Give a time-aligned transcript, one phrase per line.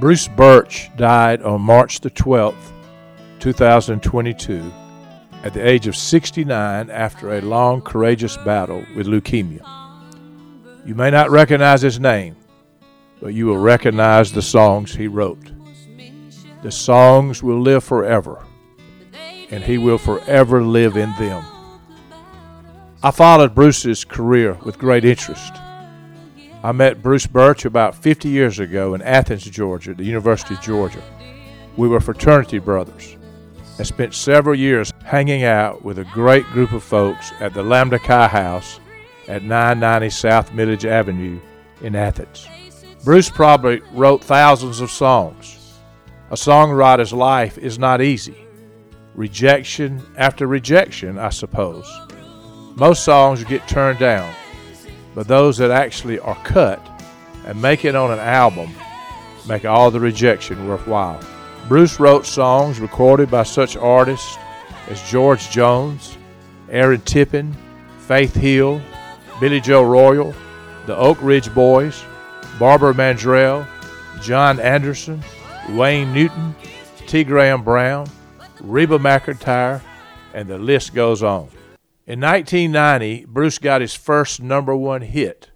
[0.00, 2.72] Bruce Burch died on March the 12th,
[3.38, 4.72] 2022,
[5.44, 9.60] at the age of 69 after a long, courageous battle with leukemia.
[10.86, 12.34] You may not recognize his name,
[13.20, 15.52] but you will recognize the songs he wrote.
[16.62, 18.42] The songs will live forever,
[19.50, 21.44] and he will forever live in them.
[23.02, 25.59] I followed Bruce's career with great interest.
[26.62, 31.02] I met Bruce Burch about 50 years ago in Athens, Georgia, the University of Georgia.
[31.76, 33.16] We were fraternity brothers.
[33.78, 37.98] and spent several years hanging out with a great group of folks at the Lambda
[37.98, 38.78] Chi House
[39.26, 41.40] at 990 South Millage Avenue
[41.80, 42.46] in Athens.
[43.04, 45.78] Bruce probably wrote thousands of songs.
[46.30, 48.46] A songwriter's life is not easy.
[49.14, 51.90] Rejection after rejection, I suppose.
[52.76, 54.30] Most songs get turned down,
[55.20, 56.80] but those that actually are cut
[57.44, 58.70] and make it on an album
[59.46, 61.20] make all the rejection worthwhile.
[61.68, 64.38] Bruce wrote songs recorded by such artists
[64.88, 66.16] as George Jones,
[66.70, 67.54] Aaron Tippin,
[67.98, 68.80] Faith Hill,
[69.40, 70.34] Billy Joe Royal,
[70.86, 72.02] the Oak Ridge Boys,
[72.58, 73.68] Barbara Mandrell,
[74.22, 75.22] John Anderson,
[75.68, 76.54] Wayne Newton,
[77.06, 77.24] T.
[77.24, 78.06] Graham Brown,
[78.62, 79.82] Reba McEntire,
[80.32, 81.50] and the list goes on.
[82.10, 85.52] In 1990, Bruce got his first number one hit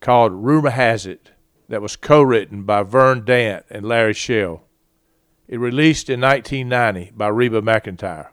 [0.00, 1.32] called Rumor Has It
[1.68, 4.62] that was co written by Vern Dant and Larry Shell.
[5.46, 8.28] It released in 1990 by Reba McEntire.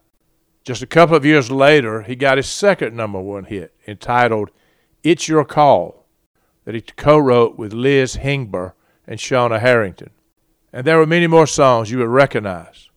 [0.63, 4.49] Just a couple of years later, he got his second number one hit entitled
[5.03, 6.05] It's Your Call
[6.63, 8.71] that he co wrote with Liz Hengber
[9.05, 10.11] and Shauna Harrington.
[10.71, 12.89] And there were many more songs you would recognize,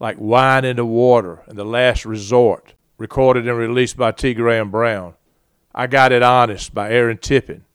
[0.00, 2.73] like Wine into Water and The Last Resort
[3.04, 4.32] recorded and released by T.
[4.32, 5.12] Graham Brown.
[5.74, 7.66] I Got It Honest by Aaron Tippin.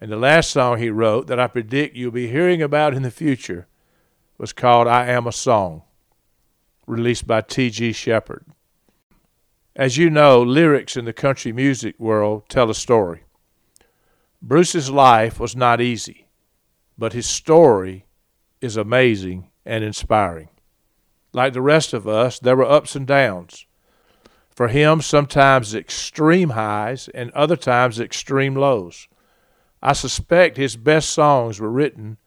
[0.00, 3.10] And the last song he wrote that I predict you'll be hearing about in the
[3.10, 3.66] future
[4.38, 5.82] was called I Am a Song,
[6.86, 7.92] released by T.G.
[7.92, 8.46] Sheppard.
[9.76, 13.24] As you know, lyrics in the country music world tell a story.
[14.40, 16.28] Bruce's life was not easy,
[16.96, 18.06] but his story
[18.62, 20.48] is amazing and inspiring.
[21.34, 23.66] Like the rest of us, there were ups and downs.
[24.60, 29.08] For him, sometimes extreme highs and other times extreme lows.
[29.82, 32.18] I suspect his best songs were written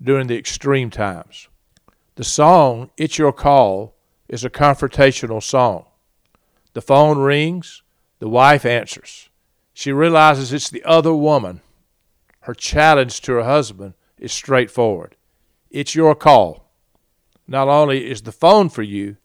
[0.00, 1.48] during the extreme times.
[2.14, 3.94] The song, It's Your Call,
[4.26, 5.84] is a confrontational song.
[6.72, 7.82] The phone rings,
[8.20, 9.28] the wife answers.
[9.74, 11.60] She realizes it's the other woman.
[12.40, 15.14] Her challenge to her husband is straightforward
[15.70, 16.72] It's your call.
[17.46, 19.18] Not only is the phone for you,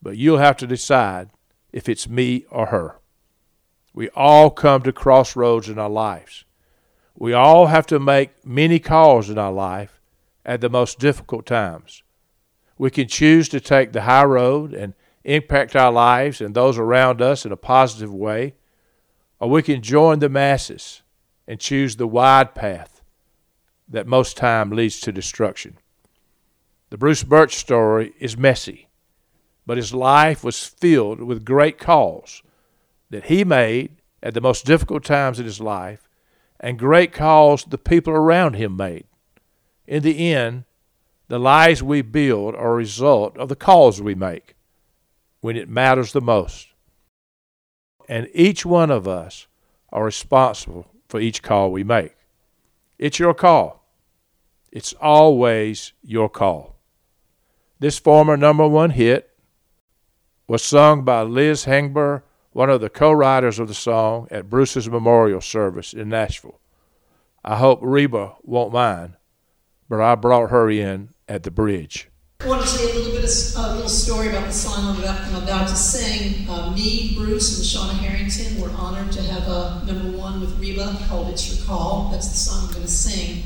[0.00, 1.28] but you'll have to decide
[1.76, 2.98] if it's me or her.
[3.92, 6.46] We all come to crossroads in our lives.
[7.14, 10.00] We all have to make many calls in our life
[10.42, 12.02] at the most difficult times.
[12.78, 17.20] We can choose to take the high road and impact our lives and those around
[17.20, 18.54] us in a positive way,
[19.38, 21.02] or we can join the masses
[21.46, 23.02] and choose the wide path
[23.86, 25.76] that most time leads to destruction.
[26.88, 28.85] The Bruce Burch story is messy
[29.66, 32.42] but his life was filled with great calls
[33.10, 36.08] that he made at the most difficult times in his life
[36.60, 39.04] and great calls the people around him made.
[39.86, 40.64] In the end,
[41.28, 44.54] the lives we build are a result of the calls we make
[45.40, 46.68] when it matters the most.
[48.08, 49.48] And each one of us
[49.92, 52.14] are responsible for each call we make.
[52.98, 53.84] It's your call.
[54.70, 56.76] It's always your call.
[57.78, 59.35] This former number one hit
[60.48, 64.88] was sung by Liz Hengber, one of the co writers of the song, at Bruce's
[64.88, 66.60] memorial service in Nashville.
[67.44, 69.14] I hope Reba won't mind,
[69.88, 72.08] but I brought her in at the bridge.
[72.40, 74.96] I want to tell you a little bit of a little story about the song
[74.96, 76.46] I'm about, I'm about to sing.
[76.48, 80.98] Uh, me, Bruce, and Shauna Harrington were honored to have a number one with Reba
[81.08, 83.42] called "It's Your Call." That's the song I'm going to sing.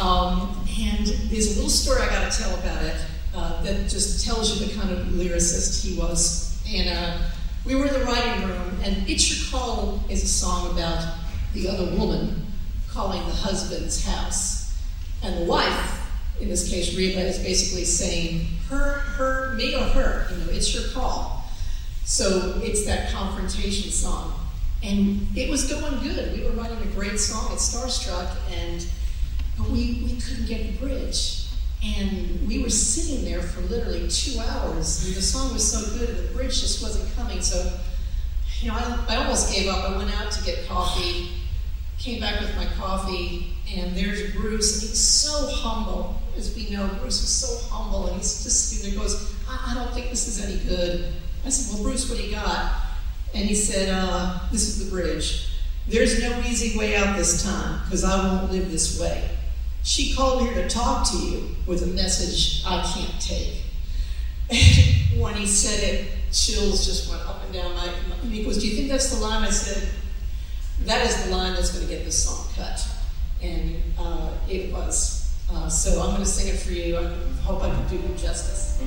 [0.00, 2.96] Um, and there's a little story I got to tell about it.
[3.34, 6.62] Uh, that just tells you the kind of lyricist he was.
[6.68, 7.18] And uh,
[7.64, 11.14] we were in the writing room, and It's Your Call is a song about
[11.54, 12.46] the other woman
[12.90, 14.76] calling the husband's house.
[15.22, 20.26] And the wife, in this case Reba, is basically saying, her, her, me or her,
[20.30, 21.44] you know, it's your call.
[22.04, 24.34] So it's that confrontation song.
[24.82, 26.36] And it was going good.
[26.36, 28.84] We were writing a great song at Starstruck, and
[29.56, 31.41] but we, we couldn't get the bridge.
[31.84, 36.10] And we were sitting there for literally two hours, and the song was so good,
[36.10, 37.40] and the bridge just wasn't coming.
[37.40, 37.72] So,
[38.60, 39.90] you know, I, I almost gave up.
[39.90, 41.30] I went out to get coffee,
[41.98, 46.20] came back with my coffee, and there's Bruce, and he's so humble.
[46.36, 49.74] As we know, Bruce is so humble, and he's just sitting there goes, I, I
[49.74, 51.12] don't think this is any good.
[51.44, 52.74] I said, Well, Bruce, what do you got?
[53.34, 55.48] And he said, uh, This is the bridge.
[55.88, 59.28] There's no easy way out this time, because I won't live this way.
[59.82, 63.62] She called here to talk to you with a message I can't take.
[64.50, 67.88] And when he said it, chills just went up and down my.
[68.28, 69.88] He goes, "Do you think that's the line?" I said,
[70.84, 72.86] "That is the line that's going to get this song cut,"
[73.42, 75.34] and uh, it was.
[75.50, 76.96] Uh, so I'm going to sing it for you.
[76.96, 77.04] I
[77.42, 78.82] hope I can do it justice.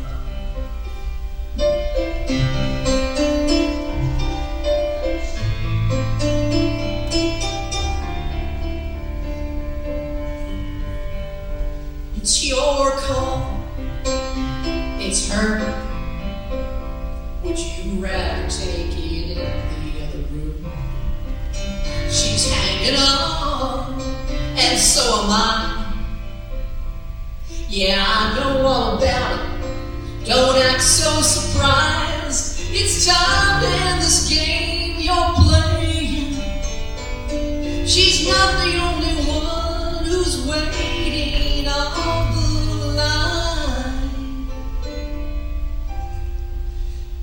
[17.55, 20.69] Would you rather take it in the other room?
[22.09, 23.93] She's hanging on,
[24.57, 25.95] and so am I.
[27.69, 30.25] Yeah, I know all about it.
[30.25, 32.59] Don't act so surprised.
[32.73, 36.35] It's time to end this game you're playing.
[37.87, 38.84] She's not the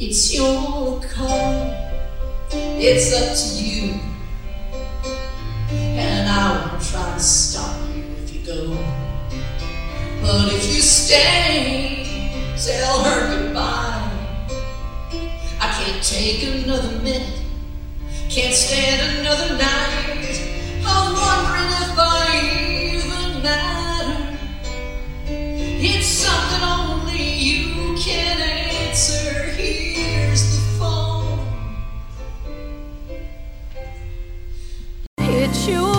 [0.05, 1.73] It's your call.
[2.51, 3.95] It's up to you.
[5.71, 8.77] And I won't try to stop you if you go.
[10.21, 14.11] But if you stay, tell her goodbye.
[15.61, 17.41] I can't take another minute.
[18.29, 20.83] Can't stand another night.
[20.85, 22.41] I'm wondering if I
[22.97, 24.37] even matter.
[25.29, 26.72] It's something
[35.65, 35.92] It's your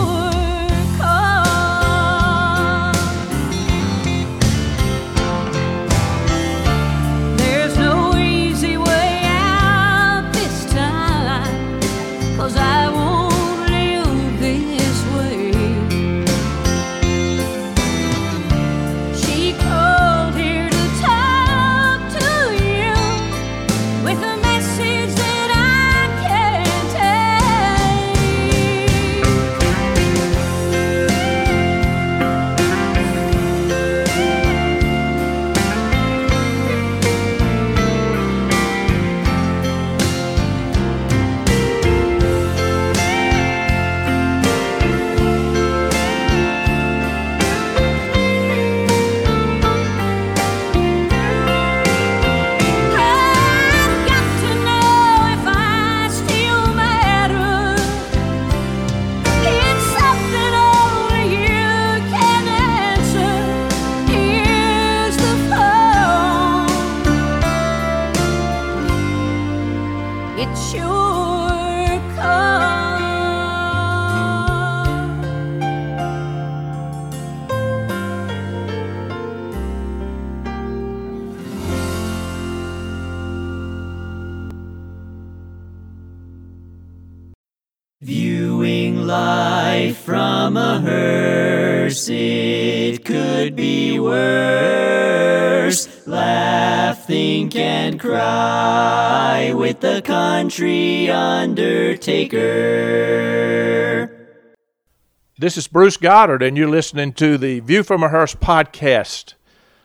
[105.44, 109.33] This is Bruce Goddard, and you're listening to the View from a Hearse podcast.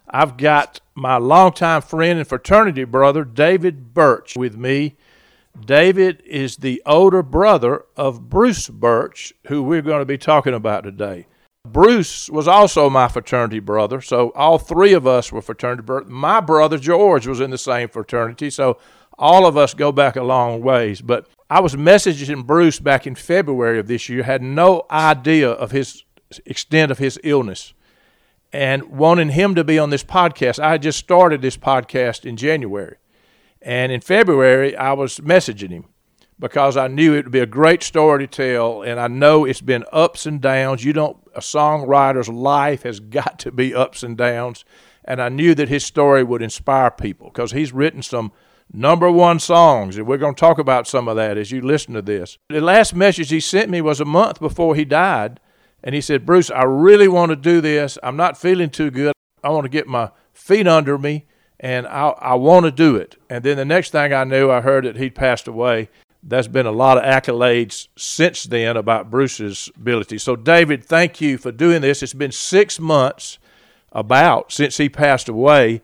[0.09, 4.95] I've got my longtime friend and fraternity brother, David Burch, with me.
[5.61, 10.85] David is the older brother of Bruce Burch, who we're going to be talking about
[10.85, 11.27] today.
[11.67, 16.09] Bruce was also my fraternity brother, so all three of us were fraternity brothers.
[16.09, 18.79] My brother George was in the same fraternity, so
[19.19, 21.01] all of us go back a long ways.
[21.01, 25.71] But I was messaging Bruce back in February of this year, had no idea of
[25.71, 26.05] his
[26.45, 27.73] extent of his illness,
[28.53, 30.59] and wanting him to be on this podcast.
[30.59, 32.97] I had just started this podcast in January.
[33.63, 35.87] And in February, I was messaging him
[36.39, 38.83] because I knew it would be a great story to tell.
[38.83, 40.85] And I know it's been ups and downs.
[40.85, 44.65] You don't, a songwriter's life has got to be ups and downs.
[45.05, 48.33] And I knew that his story would inspire people because he's written some
[48.73, 49.97] number one songs.
[49.97, 52.39] And we're going to talk about some of that as you listen to this.
[52.49, 55.41] The last message he sent me was a month before he died.
[55.83, 57.99] And he said, Bruce, I really want to do this.
[58.03, 59.13] I'm not feeling too good.
[59.45, 61.27] I want to get my feet under me
[61.61, 63.17] and I, I want to do it.
[63.29, 65.89] And then the next thing I knew, I heard that he'd passed away.
[66.23, 70.19] there's been a lot of accolades since then about Bruce's ability.
[70.19, 72.03] So, David, thank you for doing this.
[72.03, 73.39] It's been six months
[73.93, 75.83] about since he passed away.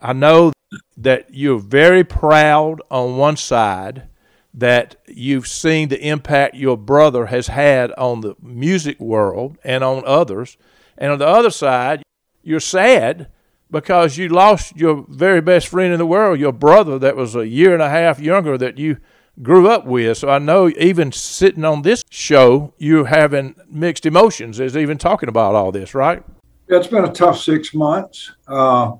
[0.00, 0.52] I know
[0.96, 4.08] that you're very proud on one side
[4.52, 10.02] that you've seen the impact your brother has had on the music world and on
[10.06, 10.56] others.
[10.96, 12.02] And on the other side,
[12.42, 13.28] you're sad
[13.70, 17.46] because you lost your very best friend in the world, your brother that was a
[17.46, 18.96] year and a half younger that you
[19.42, 20.16] grew up with.
[20.16, 25.28] So I know even sitting on this show, you're having mixed emotions as even talking
[25.28, 26.22] about all this, right?
[26.68, 28.32] It's been a tough six months.
[28.48, 28.92] Uh,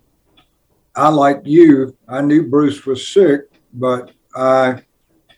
[0.96, 3.42] I, like you, I knew Bruce was sick,
[3.74, 4.82] but I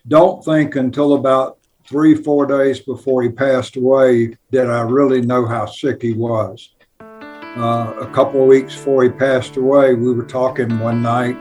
[0.07, 5.45] don't think until about three, four days before he passed away did I really know
[5.45, 6.75] how sick he was.
[7.01, 11.35] Uh, a couple of weeks before he passed away, we were talking one night,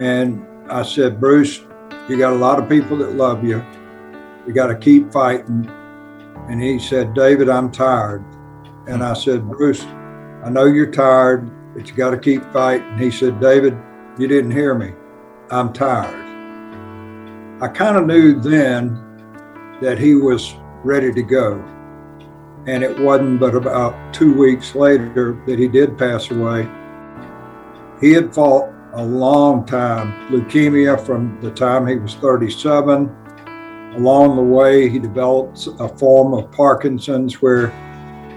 [0.00, 1.60] and I said, Bruce,
[2.08, 3.62] you got a lot of people that love you.
[4.46, 5.68] You got to keep fighting.
[6.48, 8.24] And he said, David, I'm tired.
[8.86, 12.96] And I said, Bruce, I know you're tired, but you got to keep fighting.
[12.96, 13.76] He said, David,
[14.18, 14.94] you didn't hear me.
[15.50, 16.24] I'm tired.
[17.62, 18.94] I kind of knew then
[19.82, 21.62] that he was ready to go.
[22.66, 26.66] And it wasn't but about two weeks later that he did pass away.
[28.00, 33.14] He had fought a long time leukemia from the time he was 37.
[33.96, 37.68] Along the way, he developed a form of Parkinson's where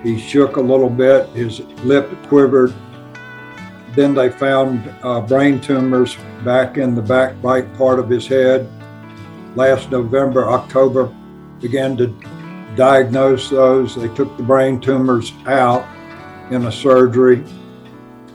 [0.04, 2.74] he shook a little bit, his lip quivered.
[3.96, 8.70] Then they found uh, brain tumors back in the back right part of his head.
[9.56, 11.14] Last November, October,
[11.60, 12.08] began to
[12.76, 13.96] diagnose those.
[13.96, 15.88] They took the brain tumors out
[16.52, 17.44] in a surgery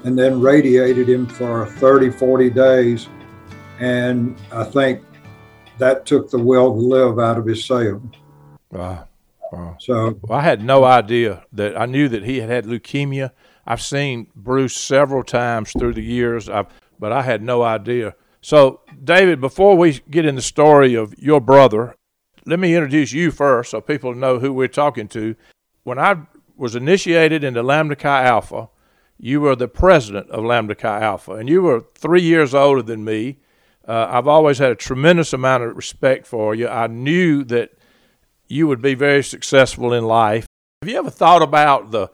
[0.04, 3.08] and then radiated him for 30, 40 days.
[3.80, 5.02] And I think
[5.78, 8.02] that took the will to live out of his cell.
[8.70, 9.08] Wow.
[9.50, 9.76] wow.
[9.80, 13.30] So well, I had no idea that I knew that he had had leukemia.
[13.66, 16.66] I've seen Bruce several times through the years, I've,
[16.98, 18.14] but I had no idea.
[18.40, 21.94] So, David, before we get in the story of your brother,
[22.44, 25.34] let me introduce you first so people know who we're talking to.
[25.82, 26.16] When I
[26.56, 28.68] was initiated into Lambda Chi Alpha,
[29.18, 33.04] you were the president of Lambda Chi Alpha, and you were three years older than
[33.04, 33.38] me.
[33.86, 36.68] Uh, I've always had a tremendous amount of respect for you.
[36.68, 37.70] I knew that
[38.46, 40.46] you would be very successful in life.
[40.82, 42.10] Have you ever thought about the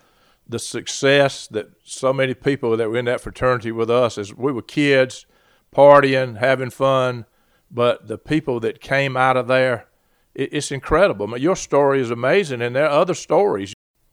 [0.51, 4.53] the success that so many people that were in that fraternity with us as we
[4.53, 5.27] were kids,
[5.75, 7.25] partying, having fun,
[7.71, 9.87] but the people that came out of there,
[10.35, 11.27] it, it's incredible.
[11.29, 13.73] I mean, your story is amazing, and there are other stories.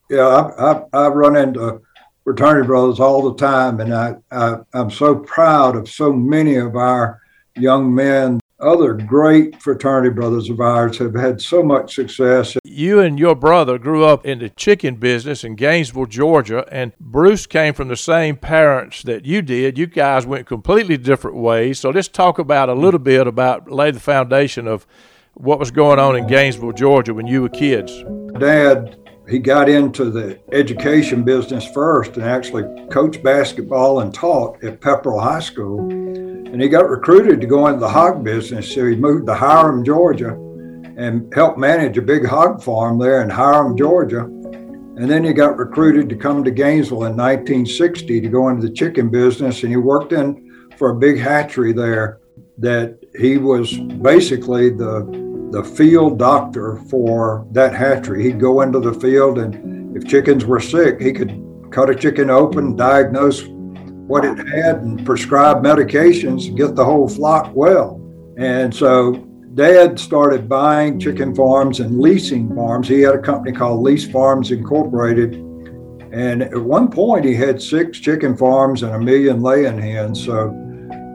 [0.10, 1.82] Yeah, I, I, I run into
[2.24, 6.76] fraternity brothers all the time, and I, I I'm so proud of so many of
[6.76, 7.22] our
[7.56, 8.40] young men.
[8.60, 12.58] Other great fraternity brothers of ours have had so much success.
[12.78, 17.48] You and your brother grew up in the chicken business in Gainesville, Georgia, and Bruce
[17.48, 19.80] came from the same parents that you did.
[19.80, 21.80] You guys went completely different ways.
[21.80, 24.86] So let's talk about a little bit about lay the foundation of
[25.34, 28.04] what was going on in Gainesville, Georgia when you were kids.
[28.38, 28.96] Dad
[29.28, 35.22] he got into the education business first and actually coached basketball and taught at Pepperell
[35.22, 35.92] High School.
[35.92, 38.72] And he got recruited to go into the hog business.
[38.72, 40.38] So he moved to Hiram, Georgia,
[40.98, 44.22] and helped manage a big hog farm there in Hiram, Georgia.
[44.22, 48.74] And then he got recruited to come to Gainesville in 1960 to go into the
[48.74, 49.62] chicken business.
[49.62, 52.20] And he worked in for a big hatchery there
[52.58, 58.24] that he was basically the the field doctor for that hatchery.
[58.24, 62.30] He'd go into the field, and if chickens were sick, he could cut a chicken
[62.30, 68.02] open, diagnose what it had, and prescribe medications to get the whole flock well.
[68.38, 69.27] And so
[69.58, 72.88] Dad started buying chicken farms and leasing farms.
[72.88, 75.34] He had a company called Lease Farms Incorporated.
[76.12, 80.24] And at one point, he had six chicken farms and a million laying hens.
[80.24, 80.50] So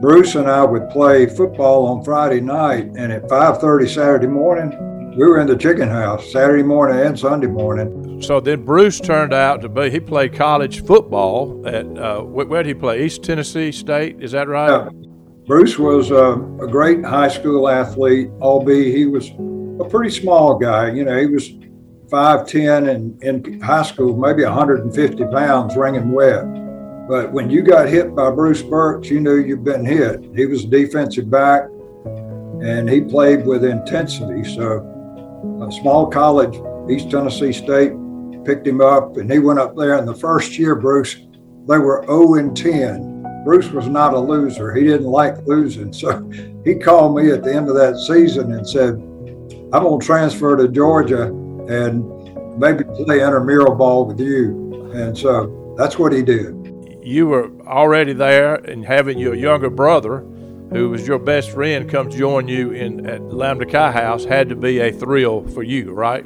[0.01, 4.71] Bruce and I would play football on Friday night, and at 5:30 Saturday morning,
[5.17, 8.21] we were in the chicken house Saturday morning and Sunday morning.
[8.21, 12.67] So then Bruce turned out to be he played college football at uh, where did
[12.67, 13.05] he play?
[13.05, 14.69] East Tennessee State, is that right?
[14.69, 15.12] Yeah.
[15.45, 16.33] Bruce was a,
[16.63, 20.91] a great high school athlete, albeit he was a pretty small guy.
[20.91, 21.49] You know, he was
[22.07, 26.45] 5'10 and in high school, maybe 150 pounds, ringing wet.
[27.09, 30.23] But when you got hit by Bruce Burch, you knew you'd been hit.
[30.33, 31.63] He was a defensive back
[32.63, 34.45] and he played with intensity.
[34.55, 34.89] So,
[35.61, 36.55] a small college,
[36.89, 37.91] East Tennessee State,
[38.45, 39.97] picked him up and he went up there.
[39.97, 41.15] In the first year, Bruce,
[41.67, 43.12] they were 0 and 10
[43.43, 44.73] Bruce was not a loser.
[44.73, 45.91] He didn't like losing.
[45.91, 46.29] So
[46.63, 48.93] he called me at the end of that season and said,
[49.73, 54.91] I'm going to transfer to Georgia and maybe play intramural ball with you.
[54.93, 56.59] And so that's what he did.
[57.01, 60.19] You were already there, and having your younger brother,
[60.71, 64.55] who was your best friend, come join you in at Lambda Chi House had to
[64.55, 66.25] be a thrill for you, right?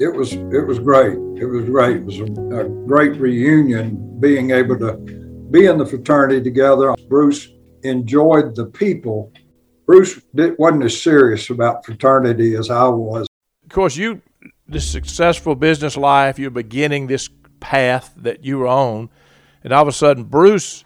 [0.00, 1.16] It was it was great.
[1.40, 1.96] It was great.
[1.96, 6.94] It was a, a great reunion, being able to be in the fraternity together.
[7.08, 7.48] Bruce
[7.82, 9.32] enjoyed the people.
[9.86, 13.26] Bruce wasn't as serious about fraternity as I was.
[13.64, 14.22] Of course, you
[14.66, 19.08] this successful business life, you're beginning this path that you were on,
[19.64, 20.84] and all of a sudden, Bruce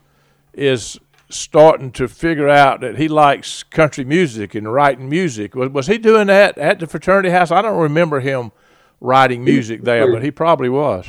[0.53, 5.55] is starting to figure out that he likes country music and writing music.
[5.55, 7.51] Was, was he doing that at the fraternity house?
[7.51, 8.53] I don't remember him
[9.01, 11.07] writing music there, but he probably was.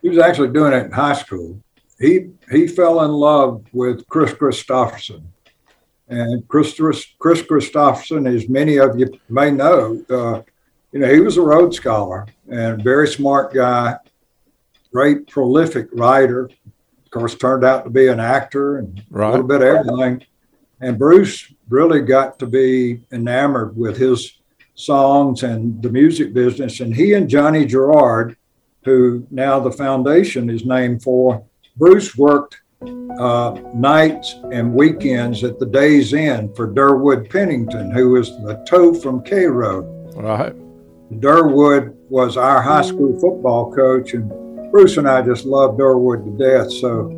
[0.00, 1.60] He was actually doing it in high school.
[1.98, 5.22] He he fell in love with Kris Kristofferson,
[6.08, 6.74] And Chris,
[7.18, 10.42] Kris Kristofferson, as many of you may know, uh,
[10.92, 13.96] you know, he was a Rhodes Scholar and very smart guy,
[14.92, 16.44] great prolific writer.
[17.04, 19.28] Of course, turned out to be an actor and Right.
[19.28, 20.24] a little bit of everything.
[20.80, 24.38] And Bruce really got to be enamored with his
[24.74, 26.80] songs and the music business.
[26.80, 28.36] And he and Johnny Jarrard,
[28.84, 31.42] who now the foundation is named for,
[31.76, 32.60] Bruce worked
[33.18, 38.94] uh, nights and weekends at the Days Inn for Durwood Pennington, who was the toe
[38.94, 39.82] from Cairo.
[40.14, 40.54] Right.
[41.20, 44.30] Durwood was our high school football coach, and
[44.70, 46.72] Bruce and I just loved Durwood to death.
[46.72, 47.10] So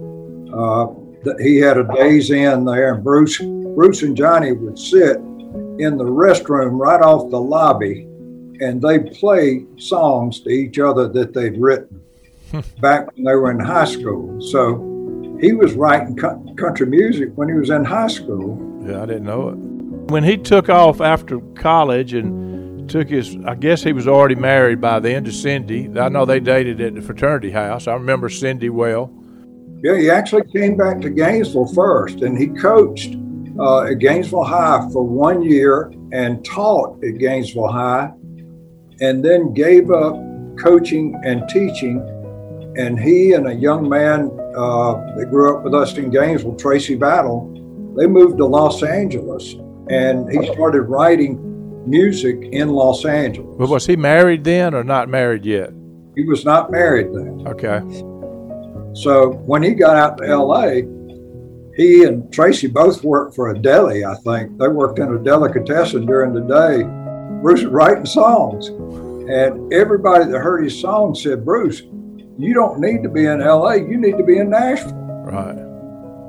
[0.52, 5.16] uh, th- he had a Days Inn there, and Bruce, Bruce and Johnny would sit
[5.78, 8.02] in the restroom right off the lobby,
[8.60, 12.00] and they'd play songs to each other that they'd written
[12.80, 14.40] back when they were in high school.
[14.40, 18.58] So he was writing country music when he was in high school.
[18.86, 19.56] Yeah, I didn't know it.
[20.10, 24.80] When he took off after college and took his, I guess he was already married
[24.80, 25.90] by then to Cindy.
[25.98, 27.86] I know they dated at the fraternity house.
[27.86, 29.12] I remember Cindy well.
[29.82, 33.14] Yeah, he actually came back to Gainesville first, and he coached
[33.60, 38.10] uh, at Gainesville High for one year and taught at Gainesville High,
[39.00, 40.16] and then gave up
[40.58, 42.00] coaching and teaching.
[42.78, 46.94] And he and a young man uh, that grew up with us in Gainesville, Tracy
[46.94, 47.52] Battle,
[47.96, 49.54] they moved to Los Angeles,
[49.90, 51.36] and he started writing
[51.90, 53.56] music in Los Angeles.
[53.58, 55.70] But was he married then or not married yet?
[56.14, 57.44] He was not married then.
[57.48, 57.80] Okay.
[58.94, 60.82] So when he got out to LA,
[61.76, 64.56] he and Tracy both worked for a deli, I think.
[64.58, 66.84] They worked in a delicatessen during the day.
[67.42, 68.68] Bruce was writing songs.
[69.28, 71.82] And everybody that heard his songs said, Bruce,
[72.38, 74.94] you don't need to be in LA, you need to be in Nashville.
[75.24, 75.58] Right.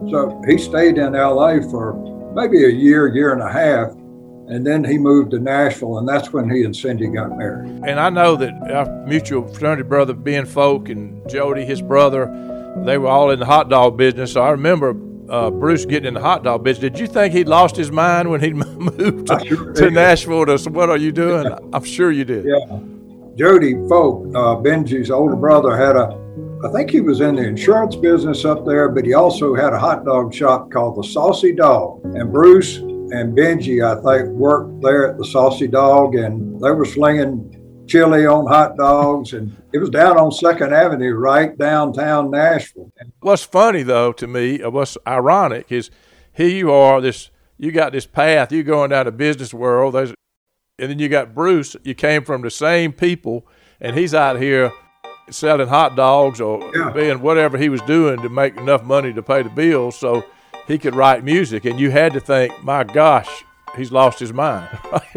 [0.10, 1.94] So he stayed in LA for
[2.34, 3.92] maybe a year, year and a half.
[4.48, 7.70] And then he moved to Nashville, and that's when he and Cindy got married.
[7.86, 12.26] And I know that our mutual fraternity brother, Ben Folk, and Jody, his brother,
[12.84, 14.34] they were all in the hot dog business.
[14.34, 14.96] So I remember
[15.30, 16.92] uh, Bruce getting in the hot dog business.
[16.92, 19.92] Did you think he'd lost his mind when he moved to, sure to.
[19.92, 20.48] Nashville?
[20.48, 21.46] To, what are you doing?
[21.74, 22.46] I'm sure you did.
[22.46, 22.80] Yeah.
[23.40, 26.10] Jody Folk, uh, Benji's older brother, had a,
[26.68, 29.80] I think he was in the insurance business up there, but he also had a
[29.80, 32.04] hot dog shop called the Saucy Dog.
[32.04, 36.84] And Bruce and Benji, I think, worked there at the Saucy Dog, and they were
[36.84, 39.32] slinging chili on hot dogs.
[39.32, 42.92] And it was down on Second Avenue, right downtown Nashville.
[43.22, 45.90] What's funny though to me, uh, what's ironic is
[46.34, 50.14] here you are, this you got this path, you're going down the business world, there's,
[50.80, 51.76] and then you got Bruce.
[51.84, 53.46] You came from the same people,
[53.82, 54.72] and he's out here
[55.30, 56.92] selling hot dogs or Yeah.
[56.92, 60.24] being whatever he was doing to make enough money to pay the bills, so
[60.68, 61.66] he could write music.
[61.66, 63.30] And you had to think, my gosh,
[63.78, 64.68] he's lost his mind.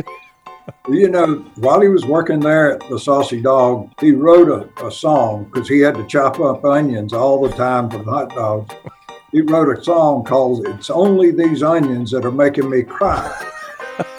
[0.88, 4.92] You know, while he was working there at the Saucy Dog, he wrote a, a
[4.92, 8.72] song because he had to chop up onions all the time for the hot dogs.
[9.32, 13.28] He wrote a song called It's Only These Onions That Are Making Me Cry.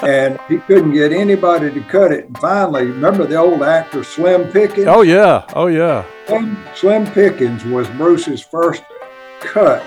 [0.02, 2.26] And he couldn't get anybody to cut it.
[2.26, 4.88] And finally, remember the old actor Slim Pickens?
[4.88, 6.06] oh yeah, oh yeah.
[6.28, 8.84] Slim, Slim Pickens was Bruce's first
[9.40, 9.84] cut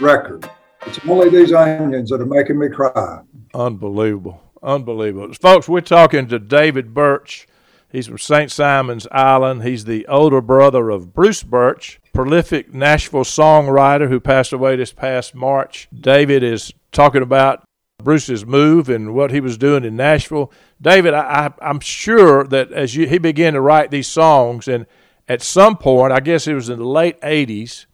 [0.00, 0.48] record.
[0.86, 3.20] It's only these onions that are making me cry.
[3.54, 4.42] Unbelievable.
[4.62, 5.32] Unbelievable.
[5.34, 7.46] Folks, we're talking to David Burch.
[7.90, 8.50] He's from St.
[8.50, 9.62] Simon's Island.
[9.62, 15.34] He's the older brother of Bruce Burch, prolific Nashville songwriter who passed away this past
[15.34, 15.88] March.
[15.98, 17.64] David is talking about
[18.02, 20.52] Bruce's move and what he was doing in Nashville.
[20.80, 24.86] David, I, I'm sure that as you, he began to write these songs, and
[25.28, 27.86] at some point, I guess it was in the late 80s,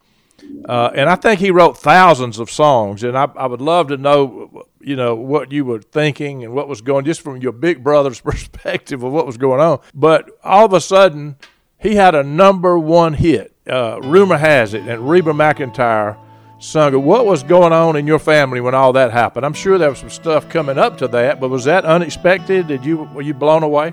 [0.68, 3.02] Uh, and I think he wrote thousands of songs.
[3.02, 6.68] And I, I would love to know, you know, what you were thinking and what
[6.68, 9.80] was going, just from your big brother's perspective of what was going on.
[9.94, 11.36] But all of a sudden,
[11.78, 13.54] he had a number one hit.
[13.66, 16.18] Uh, rumor has it, and Reba McEntire
[16.64, 17.04] sung.
[17.04, 19.44] What was going on in your family when all that happened?
[19.44, 22.66] I'm sure there was some stuff coming up to that, but was that unexpected?
[22.66, 23.92] Did you were you blown away?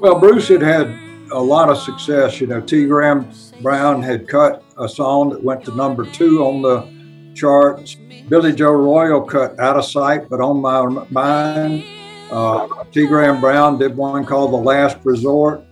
[0.00, 0.88] Well, Bruce had had
[1.30, 2.40] a lot of success.
[2.40, 2.86] You know, T.
[2.86, 3.30] Graham
[3.62, 7.96] Brown had cut a song that went to number two on the charts.
[8.28, 11.84] Billy Joe Royal cut Out of Sight, but on my mind.
[12.30, 13.06] Uh, T.
[13.06, 15.62] Graham Brown did one called The Last Resort.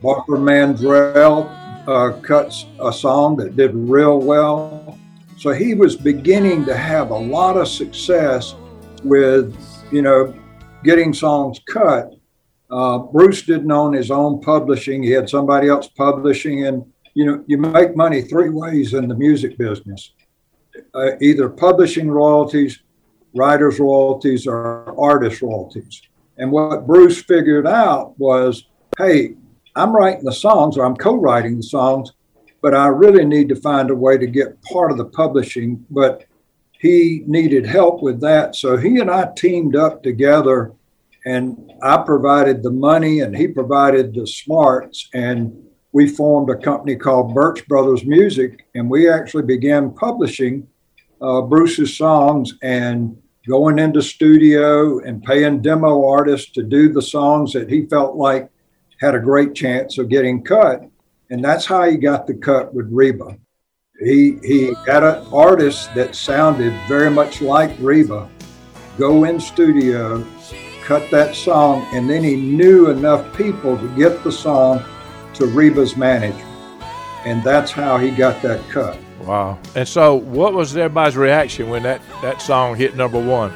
[0.00, 1.48] Barbara Mandrell
[1.88, 4.98] uh, cuts a song that did real well.
[5.36, 8.54] So he was beginning to have a lot of success
[9.02, 9.56] with,
[9.90, 10.34] you know,
[10.84, 12.14] getting songs cut.
[12.70, 15.02] Uh, Bruce didn't own his own publishing.
[15.02, 16.66] He had somebody else publishing.
[16.66, 20.12] And, you know, you make money three ways in the music business
[20.94, 22.80] uh, either publishing royalties,
[23.34, 26.02] writers' royalties, or artist royalties.
[26.38, 28.66] And what Bruce figured out was
[28.98, 29.34] hey,
[29.76, 32.12] I'm writing the songs or I'm co writing the songs,
[32.64, 35.84] but I really need to find a way to get part of the publishing.
[35.90, 36.24] But
[36.72, 38.56] he needed help with that.
[38.56, 40.72] So he and I teamed up together
[41.26, 45.10] and I provided the money and he provided the smarts.
[45.12, 45.52] And
[45.92, 50.66] we formed a company called Burch Brothers Music, and we actually began publishing
[51.20, 53.14] uh, Bruce's songs and
[53.46, 58.48] going into studio and paying demo artists to do the songs that he felt like
[59.02, 60.88] had a great chance of getting cut.
[61.30, 63.36] And that's how he got the cut with Reba.
[64.00, 68.28] He he had an artist that sounded very much like Reba
[68.98, 70.24] go in studio,
[70.84, 74.82] cut that song, and then he knew enough people to get the song
[75.34, 76.44] to Reba's manager.
[77.24, 78.96] And that's how he got that cut.
[79.22, 79.58] Wow.
[79.74, 83.52] And so, what was everybody's reaction when that, that song hit number one?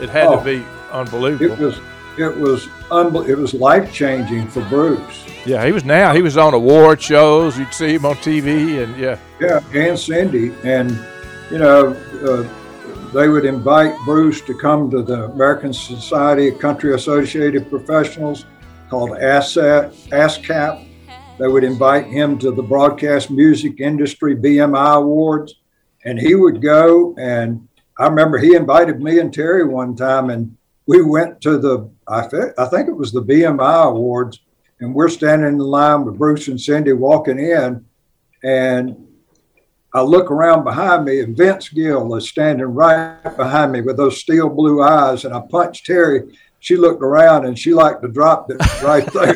[0.00, 0.38] It had Oh.
[0.38, 1.52] to be unbelievable.
[1.52, 1.78] It was
[2.18, 5.24] it was unbel- it was life changing for Bruce.
[5.46, 6.14] Yeah, he was now.
[6.14, 7.58] He was on award shows.
[7.58, 9.18] You'd see him on TV, and yeah.
[9.40, 10.90] Yeah, and Cindy, and
[11.50, 11.92] you know,
[12.24, 18.44] uh, they would invite Bruce to come to the American Society of Country Associated Professionals,
[18.88, 20.88] called ASCAP.
[21.38, 25.54] They would invite him to the Broadcast Music Industry BMI Awards,
[26.04, 27.14] and he would go.
[27.18, 30.56] And I remember he invited me and Terry one time, and
[30.86, 32.28] we went to the I,
[32.58, 34.40] I think it was the BMI Awards,
[34.80, 37.84] and we're standing in line with Bruce and Cindy walking in,
[38.42, 39.06] and
[39.96, 44.20] I look around behind me, and Vince Gill is standing right behind me with those
[44.20, 45.24] steel blue eyes.
[45.24, 46.36] And I punched Terry.
[46.60, 49.34] She looked around and she liked to drop it right there.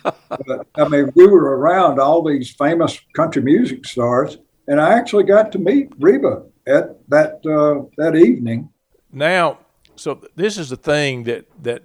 [0.46, 5.24] but, I mean, we were around all these famous country music stars, and I actually
[5.24, 8.70] got to meet Reba at that uh, that evening.
[9.12, 9.58] Now,
[9.96, 11.82] so this is the thing that that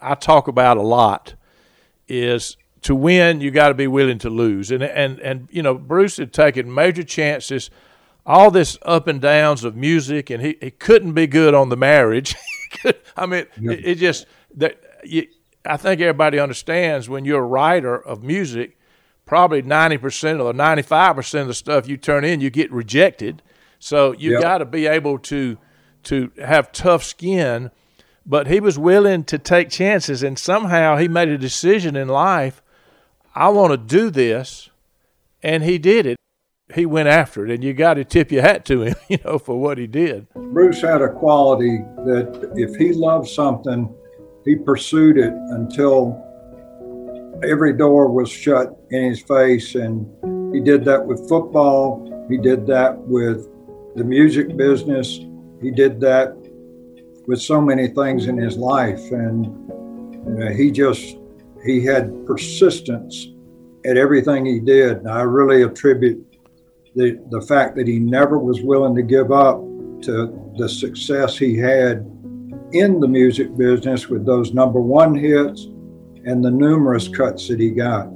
[0.00, 1.34] I talk about a lot
[2.08, 4.70] is to win you got to be willing to lose.
[4.70, 7.70] And and and you know, Bruce had taken major chances,
[8.26, 11.76] all this up and downs of music and he, he couldn't be good on the
[11.76, 12.34] marriage.
[13.16, 15.26] I mean, it, it just that you,
[15.64, 18.78] I think everybody understands when you're a writer of music,
[19.24, 23.42] probably 90% or 95% of the stuff you turn in, you get rejected.
[23.78, 24.42] So you Yep.
[24.42, 25.56] got to be able to
[26.04, 27.70] to have tough skin.
[28.26, 32.62] But he was willing to take chances, and somehow he made a decision in life.
[33.34, 34.70] I want to do this,
[35.42, 36.16] and he did it.
[36.74, 39.38] He went after it, and you got to tip your hat to him, you know,
[39.38, 40.26] for what he did.
[40.34, 43.94] Bruce had a quality that if he loved something,
[44.44, 46.20] he pursued it until
[47.42, 49.74] every door was shut in his face.
[49.74, 50.06] And
[50.54, 53.48] he did that with football, he did that with
[53.96, 55.20] the music business,
[55.60, 56.36] he did that
[57.26, 59.00] with so many things in his life.
[59.10, 59.46] And
[60.38, 61.16] know, he just,
[61.64, 63.28] he had persistence
[63.86, 64.98] at everything he did.
[64.98, 66.24] And I really attribute
[66.94, 69.58] the, the fact that he never was willing to give up
[70.02, 72.10] to the success he had
[72.72, 75.66] in the music business with those number one hits
[76.24, 78.08] and the numerous cuts that he got.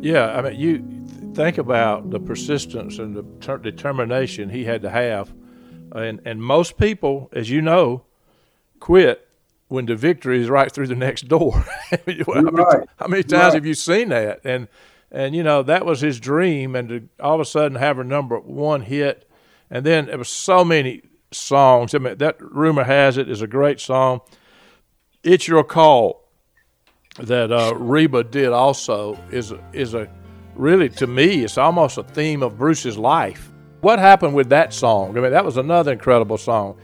[0.00, 4.90] Yeah, I mean, you think about the persistence and the ter- determination he had to
[4.90, 5.34] have,
[5.92, 8.04] and and most people, as you know,
[8.86, 9.26] quit
[9.66, 11.52] when the victory is right through the next door.
[11.90, 12.88] how, many, right.
[12.98, 13.54] how many times Right.
[13.54, 14.40] have you seen that?
[14.44, 14.68] And
[15.10, 18.04] and you know that was his dream, and to all of a sudden have a
[18.04, 19.28] number one hit,
[19.70, 21.96] and then there was so many songs.
[21.96, 24.20] I mean, that rumor has it is a great song.
[25.24, 26.22] It's your call
[27.18, 30.08] that uh, Reba did also is is a
[30.54, 33.50] really to me it's almost a theme of Bruce's life.
[33.80, 35.18] What happened with that song?
[35.18, 36.78] I mean, that was another incredible song.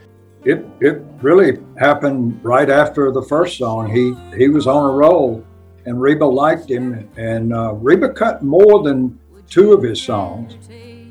[0.45, 3.89] It it really happened right after the first song.
[3.89, 5.45] He he was on a roll,
[5.87, 10.57] and Reba liked him, and uh, Reba cut more than two of his songs.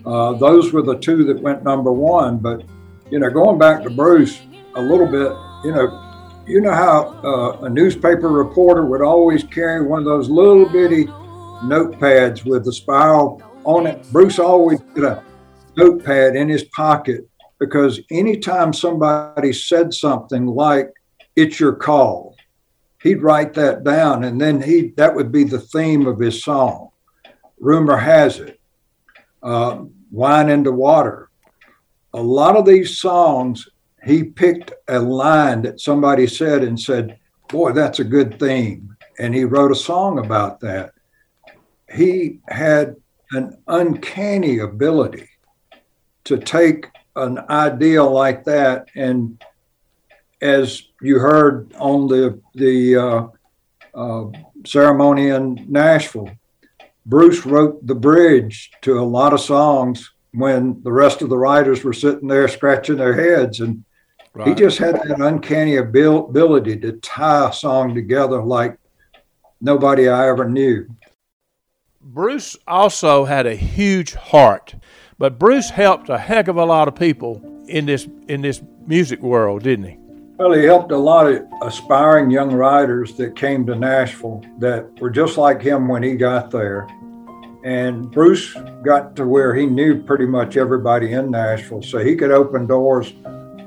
[0.05, 2.39] Uh, those were the two that went number one.
[2.39, 2.63] But
[3.09, 4.41] you know, going back to Bruce
[4.75, 5.31] a little bit,
[5.63, 10.29] you know, you know how uh, a newspaper reporter would always carry one of those
[10.29, 11.05] little bitty
[11.63, 14.05] notepads with the spiral on it.
[14.11, 15.23] Bruce always had a
[15.77, 17.29] notepad in his pocket
[17.61, 20.91] because anytime somebody said something like
[21.35, 22.35] "It's your call,"
[23.03, 26.89] he'd write that down, and then he that would be the theme of his song.
[27.59, 28.59] Rumor has it,
[29.43, 31.29] uh, "Wine into Water."
[32.15, 33.69] A lot of these songs,
[34.03, 39.35] he picked a line that somebody said and said, "Boy, that's a good theme," and
[39.35, 40.93] he wrote a song about that.
[41.93, 42.95] He had
[43.33, 45.29] an uncanny ability
[46.23, 49.43] to take an idea like that and
[50.41, 53.27] as you heard on the the uh,
[53.93, 54.25] uh,
[54.65, 56.31] ceremony in Nashville,
[57.05, 61.83] Bruce wrote the bridge to a lot of songs when the rest of the writers
[61.83, 63.83] were sitting there scratching their heads, and
[64.45, 68.77] he just had that uncanny abil- ability to tie a song together like
[69.59, 70.87] nobody I ever knew.
[71.99, 74.75] Bruce also had a huge heart,
[75.21, 79.21] but Bruce helped a heck of a lot of people in this in this music
[79.21, 79.97] world, didn't he?
[80.39, 85.11] Well, he helped a lot of aspiring young writers that came to Nashville that were
[85.11, 86.87] just like him when he got there.
[87.63, 92.31] And Bruce got to where he knew pretty much everybody in Nashville, so he could
[92.31, 93.13] open doors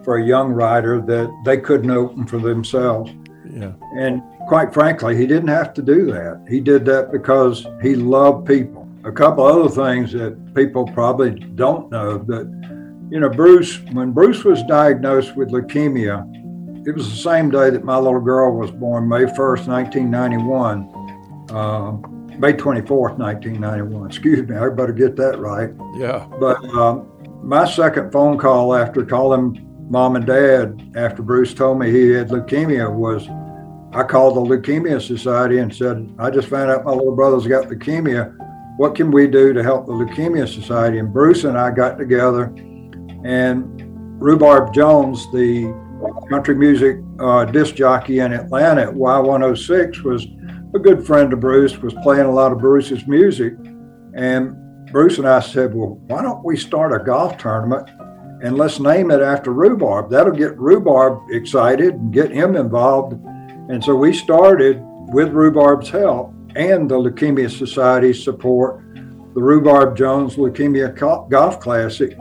[0.03, 3.13] for a young writer that they couldn't open for themselves.
[3.49, 3.75] Yeah.
[3.97, 6.45] And quite frankly, he didn't have to do that.
[6.49, 8.84] He did that because he loved people.
[9.05, 14.45] A couple other things that people probably don't know that, you know, Bruce, when Bruce
[14.45, 16.27] was diagnosed with leukemia,
[16.87, 20.91] it was the same day that my little girl was born, May 1st, 1991.
[21.51, 21.93] Uh,
[22.39, 24.07] May 24th, 1991.
[24.07, 25.71] Excuse me, I better get that right.
[25.97, 26.27] Yeah.
[26.41, 27.11] But um,
[27.43, 32.29] my second phone call after calling mom and dad after Bruce told me he had
[32.29, 33.29] leukemia was
[33.95, 37.67] I called the Leukemia Society and said, I just found out my little brother's got
[37.67, 38.37] leukemia.
[38.77, 40.99] What can we do to help the Leukemia Society?
[40.99, 42.47] And Bruce and I got together,
[43.25, 43.81] and
[44.21, 45.73] Rhubarb Jones, the
[46.29, 50.27] country music uh, disc jockey in Atlanta at Y106, was
[50.75, 53.55] a good friend of Bruce, was playing a lot of Bruce's music.
[54.17, 54.57] And
[54.91, 57.89] Bruce and I said, Well, why don't we start a golf tournament
[58.43, 60.11] and let's name it after Rhubarb?
[60.11, 63.13] That'll get Rhubarb excited and get him involved.
[63.71, 64.81] And so we started
[65.13, 68.83] with Rhubarb's help and the Leukemia Society support,
[69.35, 70.97] the Rhubarb Jones Leukemia
[71.29, 72.17] Golf Classic.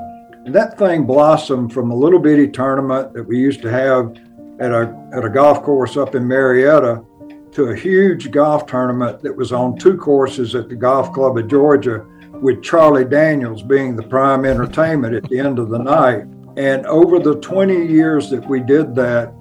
[0.45, 4.17] And that thing blossomed from a little bitty tournament that we used to have
[4.59, 7.03] at a, at a golf course up in Marietta
[7.51, 11.47] to a huge golf tournament that was on two courses at the Golf Club of
[11.47, 12.05] Georgia,
[12.41, 16.25] with Charlie Daniels being the prime entertainment at the end of the night.
[16.57, 19.33] And over the 20 years that we did that,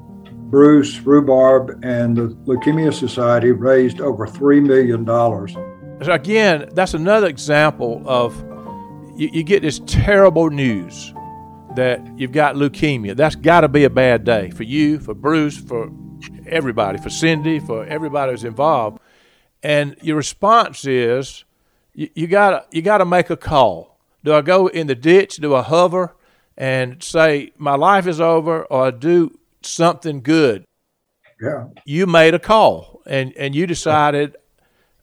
[0.53, 5.07] Bruce, Rhubarb, and the Leukemia Society raised over $3 million.
[6.05, 8.39] So again, that's another example of
[9.17, 11.15] you, you get this terrible news
[11.75, 13.17] that you've got leukemia.
[13.17, 15.91] That's got to be a bad day for you, for Bruce, for
[16.47, 18.99] everybody, for Cindy, for everybody who's involved.
[19.63, 21.45] And your response is
[21.95, 23.99] you, you got you got to make a call.
[24.23, 25.37] Do I go in the ditch?
[25.37, 26.15] Do I hover
[26.59, 30.65] and say my life is over, or do something good?
[31.41, 31.67] Yeah.
[31.85, 34.37] You made a call, and and you decided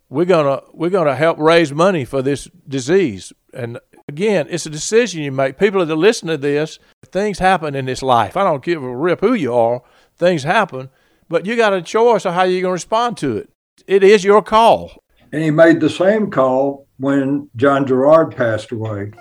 [0.10, 3.34] we're gonna we're gonna help raise money for this disease.
[3.54, 5.58] And again, it's a decision you make.
[5.58, 8.38] People that listen to this, things happen in this life.
[8.38, 9.82] I don't give a rip who you are.
[10.18, 10.90] Things happen,
[11.28, 13.50] but you got a choice of how you're gonna respond to it.
[13.88, 15.04] It is your call.
[15.32, 19.12] And he made the same call when John Jarrard passed away.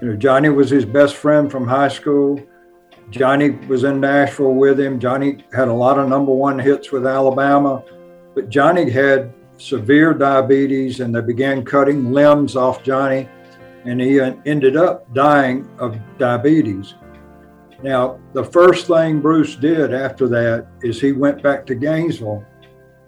[0.00, 2.40] You know, Johnny was his best friend from high school.
[3.10, 4.98] Johnny was in Nashville with him.
[4.98, 7.82] Johnny had a lot of number one hits with Alabama,
[8.34, 13.28] but Johnny had severe diabetes and they began cutting limbs off Johnny,
[13.84, 16.94] and he ended up dying of diabetes.
[17.82, 22.44] Now, the first thing Bruce did after that is he went back to Gainesville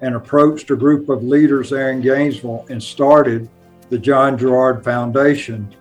[0.00, 3.48] and approached a group of leaders there in Gainesville and started
[3.90, 5.74] the John Jarrard Foundation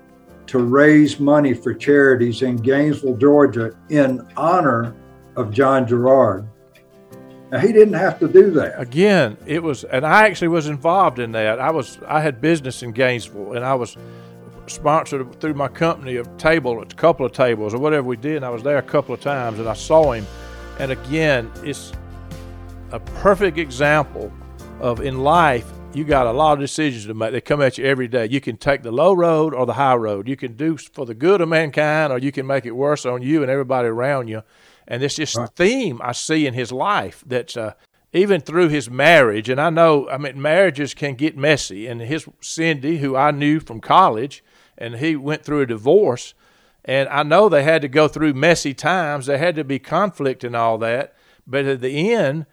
[0.48, 4.96] to raise money for charities in Gainesville, Georgia, in honor
[5.36, 6.48] of John Jarrard.
[7.52, 8.80] Now, he didn't have to do that.
[8.80, 11.60] Again, it was, and I actually was involved in that.
[11.60, 13.96] I was, I had business in Gainesville, and I was
[14.70, 18.38] sponsored through my company a table, a couple of tables or whatever we did.
[18.38, 20.26] And I was there a couple of times and I saw him.
[20.80, 21.94] And again, it's
[22.92, 24.32] a perfect example
[24.80, 27.32] of in life, you got a lot of decisions to make.
[27.32, 28.28] They come at you every day.
[28.30, 30.28] You can take the low road or the high road.
[30.28, 33.24] You can do for the good of mankind or you can make it worse on
[33.24, 34.44] you and everybody around you.
[34.88, 35.50] And it's just right.
[35.56, 37.74] theme I see in his life that's uh,
[38.14, 39.50] even through his marriage.
[39.50, 41.88] And I know, I mean, marriages can get messy.
[41.88, 44.44] And his Cindy, who I knew from college,
[44.78, 46.36] and he went through a divorce.
[46.86, 49.26] And I know they had to go through messy times.
[49.26, 51.16] There had to be conflict and all that.
[51.48, 52.46] But at the end,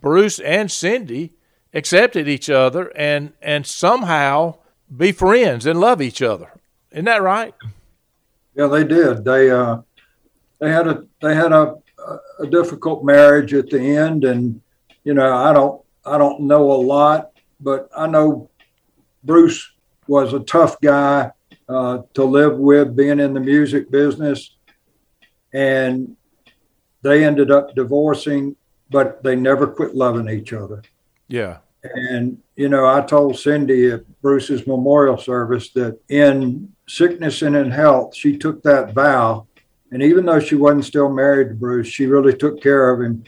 [0.00, 1.34] Bruce and Cindy
[1.74, 4.56] accepted each other and and somehow
[4.94, 6.52] be friends and love each other.
[6.90, 7.54] Isn't that right?
[8.54, 9.24] Yeah, they did.
[9.24, 9.78] They uh,
[10.58, 11.76] they had a they had a,
[12.38, 14.60] a difficult marriage at the end, and
[15.04, 18.50] you know I don't I don't know a lot, but I know
[19.24, 19.72] Bruce
[20.06, 21.30] was a tough guy
[21.68, 24.56] uh, to live with, being in the music business,
[25.52, 26.16] and
[27.02, 28.56] they ended up divorcing
[28.92, 30.82] but they never quit loving each other.
[31.32, 31.58] Yeah.
[31.82, 37.70] And, you know, I told Cindy at Bruce's memorial service that in sickness and in
[37.70, 39.46] health, she took that vow.
[39.90, 43.24] And even though she wasn't still married to Bruce, she really took care of him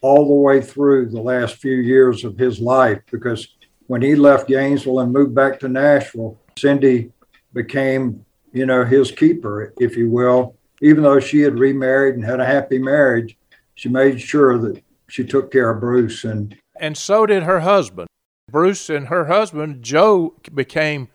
[0.00, 3.48] all the way through the last few years of his life because
[3.88, 7.12] when he left Gainesville and moved back to Nashville, Cindy
[7.52, 10.56] became, you know, his keeper, if you will.
[10.80, 13.36] Even though she had remarried and had a happy marriage,
[13.74, 18.08] she made sure that she took care of Bruce and and so did her husband.
[18.50, 21.08] Bruce and her husband Joe became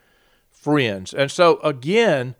[0.49, 1.13] friends.
[1.13, 2.35] And so again,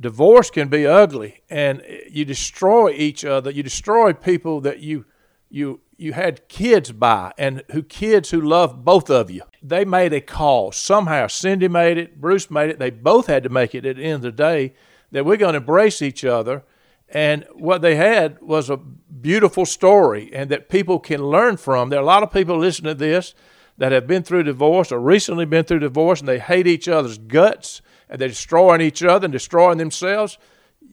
[0.00, 3.50] divorce can be ugly and you destroy each other.
[3.50, 5.04] You destroy people that you
[5.48, 9.42] you you had kids by and who kids who love both of you.
[9.62, 10.72] They made a call.
[10.72, 12.78] Somehow Cindy made it, Bruce made it.
[12.78, 14.74] They both had to make it at the end of the day
[15.12, 16.64] that we're going to embrace each other
[17.08, 21.88] and what they had was a beautiful story and that people can learn from.
[21.88, 23.34] There are a lot of people listening to this
[23.78, 27.18] that have been through divorce or recently been through divorce and they hate each other's
[27.18, 30.38] guts and they're destroying each other and destroying themselves.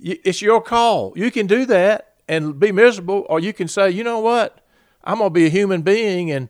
[0.02, 1.14] It's your call.
[1.16, 4.60] You can do that and be miserable, or you can say, you know what?
[5.04, 6.50] I'm going to be a human being and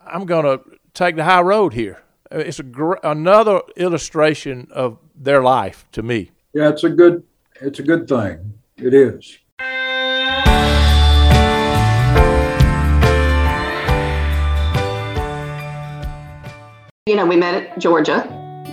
[0.00, 2.02] I'm going to take the high road here.
[2.30, 6.30] It's gr- another illustration of their life to me.
[6.52, 7.24] Yeah, it's a good
[7.60, 8.57] it's a good thing.
[8.80, 9.38] It is.
[17.06, 18.22] You know, we met at Georgia.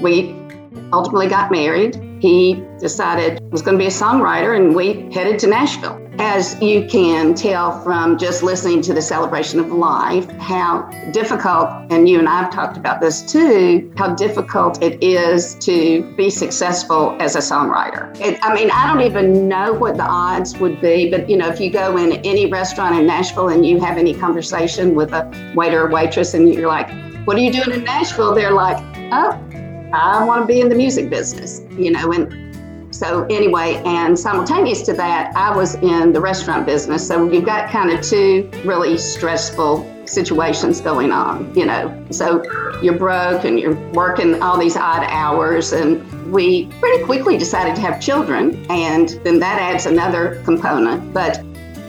[0.04, 0.45] We
[0.94, 1.96] ultimately got married.
[2.22, 6.02] He decided he was going to be a songwriter, and we headed to Nashville.
[6.18, 12.08] As you can tell from just listening to the celebration of life, how difficult, and
[12.08, 17.18] you and I have talked about this too, how difficult it is to be successful
[17.20, 18.18] as a songwriter.
[18.22, 21.50] It, I mean, I don't even know what the odds would be, but you know,
[21.50, 25.54] if you go in any restaurant in Nashville and you have any conversation with a
[25.54, 26.90] waiter or waitress, and you're like,
[27.26, 28.78] "What are you doing in Nashville?" They're like,
[29.12, 29.45] "Oh."
[29.96, 32.46] I want to be in the music business, you know, and
[32.96, 37.06] so anyway, and simultaneous to that, I was in the restaurant business.
[37.06, 42.06] So you've got kind of two really stressful situations going on, you know.
[42.10, 42.44] So
[42.82, 47.82] you're broke and you're working all these odd hours and we pretty quickly decided to
[47.82, 51.14] have children and then that adds another component.
[51.14, 51.44] But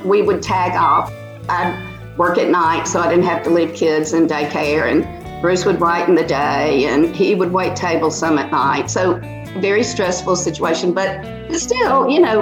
[0.05, 1.13] we would tag off.
[1.49, 5.65] I'd work at night so I didn't have to leave kids in daycare and Bruce
[5.65, 8.91] would write in the day and he would wait tables some at night.
[8.91, 9.21] So,
[9.59, 10.93] very stressful situation.
[10.93, 12.41] But still, you know,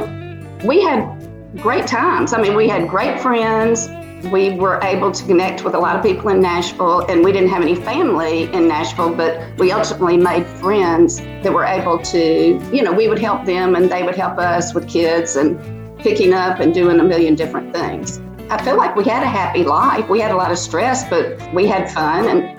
[0.65, 1.25] we had
[1.57, 2.33] great times.
[2.33, 3.89] I mean, we had great friends.
[4.31, 7.51] We were able to connect with a lot of people in Nashville, and we didn't
[7.51, 12.83] have any family in Nashville, but we ultimately made friends that were able to, you
[12.83, 15.59] know, we would help them and they would help us with kids and
[15.99, 18.21] picking up and doing a million different things.
[18.51, 20.09] I feel like we had a happy life.
[20.09, 22.29] We had a lot of stress, but we had fun.
[22.29, 22.54] And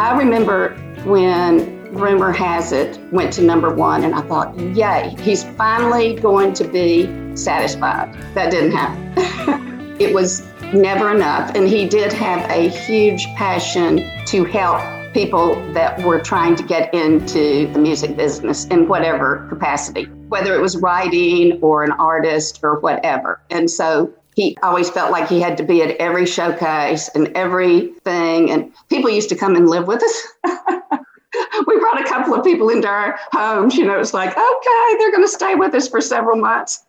[0.00, 0.70] I remember
[1.04, 6.54] when Rumor Has It went to number one, and I thought, yay, he's finally going
[6.54, 8.14] to be satisfied.
[8.32, 9.94] That didn't happen.
[10.00, 11.54] it was never enough.
[11.54, 14.80] And he did have a huge passion to help
[15.12, 20.62] people that were trying to get into the music business in whatever capacity, whether it
[20.62, 23.42] was writing or an artist or whatever.
[23.50, 28.50] And so he always felt like he had to be at every showcase and everything.
[28.50, 30.26] And people used to come and live with us.
[31.66, 33.74] we brought a couple of people into our homes.
[33.76, 36.84] You know, it's like, okay, they're going to stay with us for several months.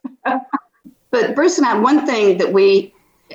[1.12, 2.94] but Bruce and I, one thing that we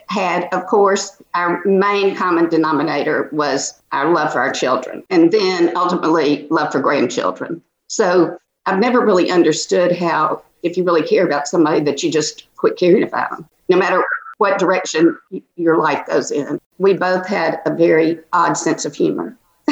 [0.09, 5.77] had, of course, our main common denominator was our love for our children, and then
[5.77, 7.63] ultimately love for grandchildren.
[7.89, 12.47] So I've never really understood how, if you really care about somebody, that you just
[12.57, 14.05] quit caring about them, no matter
[14.39, 15.19] what direction
[15.57, 16.61] your life goes in.
[16.79, 19.37] We both had a very odd sense of humor.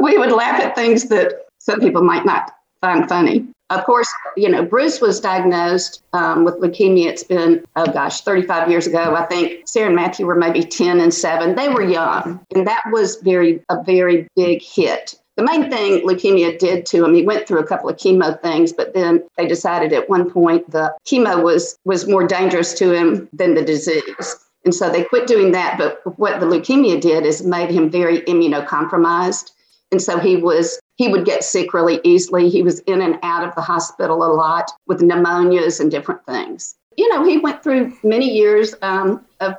[0.00, 3.46] we would laugh at things that some people might not find funny.
[3.70, 7.06] Of course, you know, Bruce was diagnosed um, with leukemia.
[7.06, 9.14] It's been, oh gosh, 35 years ago.
[9.14, 11.54] I think Sarah and Matthew were maybe 10 and 7.
[11.54, 15.16] They were young, and that was very a very big hit.
[15.38, 18.72] The main thing leukemia did to him, he went through a couple of chemo things,
[18.72, 23.28] but then they decided at one point the chemo was was more dangerous to him
[23.32, 24.36] than the disease.
[24.64, 25.78] And so they quit doing that.
[25.78, 29.52] But what the leukemia did is made him very immunocompromised.
[29.92, 32.48] And so he was he would get sick really easily.
[32.48, 36.74] He was in and out of the hospital a lot with pneumonias and different things.
[36.96, 39.54] You know, he went through many years um, of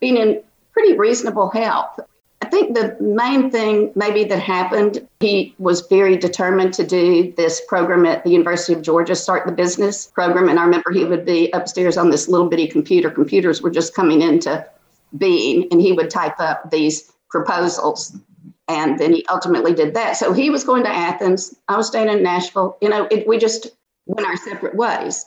[0.00, 2.00] being in pretty reasonable health.
[2.42, 7.60] I think the main thing maybe that happened, he was very determined to do this
[7.68, 10.48] program at the University of Georgia, start the business program.
[10.48, 13.10] And I remember he would be upstairs on this little bitty computer.
[13.10, 14.66] Computers were just coming into
[15.18, 18.16] being, and he would type up these proposals
[18.70, 20.16] and then he ultimately did that.
[20.16, 21.54] So he was going to Athens.
[21.66, 22.78] I was staying in Nashville.
[22.80, 23.66] You know, it, we just
[24.06, 25.26] went our separate ways.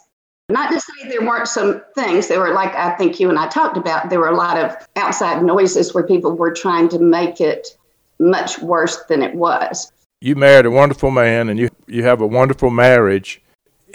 [0.54, 2.28] Not to say there weren't some things.
[2.28, 4.76] There were, like I think you and I talked about, there were a lot of
[4.96, 7.76] outside noises where people were trying to make it
[8.20, 9.92] much worse than it was.
[10.22, 13.42] You married a wonderful man and you, you have a wonderful marriage.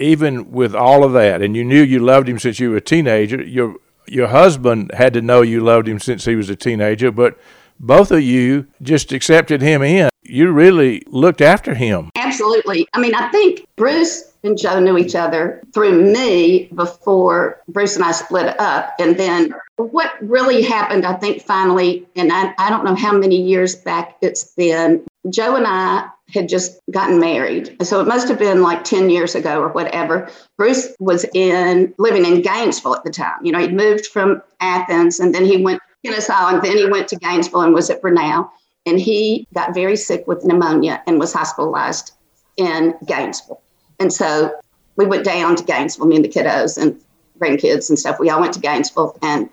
[0.00, 2.80] Even with all of that, and you knew you loved him since you were a
[2.80, 7.10] teenager, your your husband had to know you loved him since he was a teenager,
[7.10, 7.36] but
[7.80, 10.08] both of you just accepted him in.
[10.22, 12.10] You really looked after him.
[12.14, 12.86] Absolutely.
[12.94, 18.04] I mean, I think Bruce and Joe knew each other through me before Bruce and
[18.04, 18.94] I split up.
[18.98, 23.40] And then what really happened, I think, finally, and I, I don't know how many
[23.40, 27.76] years back it's been, Joe and I had just gotten married.
[27.82, 30.30] So it must have been like 10 years ago or whatever.
[30.56, 33.44] Bruce was in living in Gainesville at the time.
[33.44, 36.86] You know, he'd moved from Athens and then he went to Kennesaw, and then he
[36.86, 38.48] went to Gainesville and was at Brenau.
[38.86, 42.12] And he got very sick with pneumonia and was hospitalized
[42.56, 43.60] in Gainesville.
[43.98, 44.54] And so
[44.96, 47.00] we went down to Gainesville, me and the kiddos and
[47.38, 48.18] grandkids and stuff.
[48.18, 49.48] We all went to Gainesville, and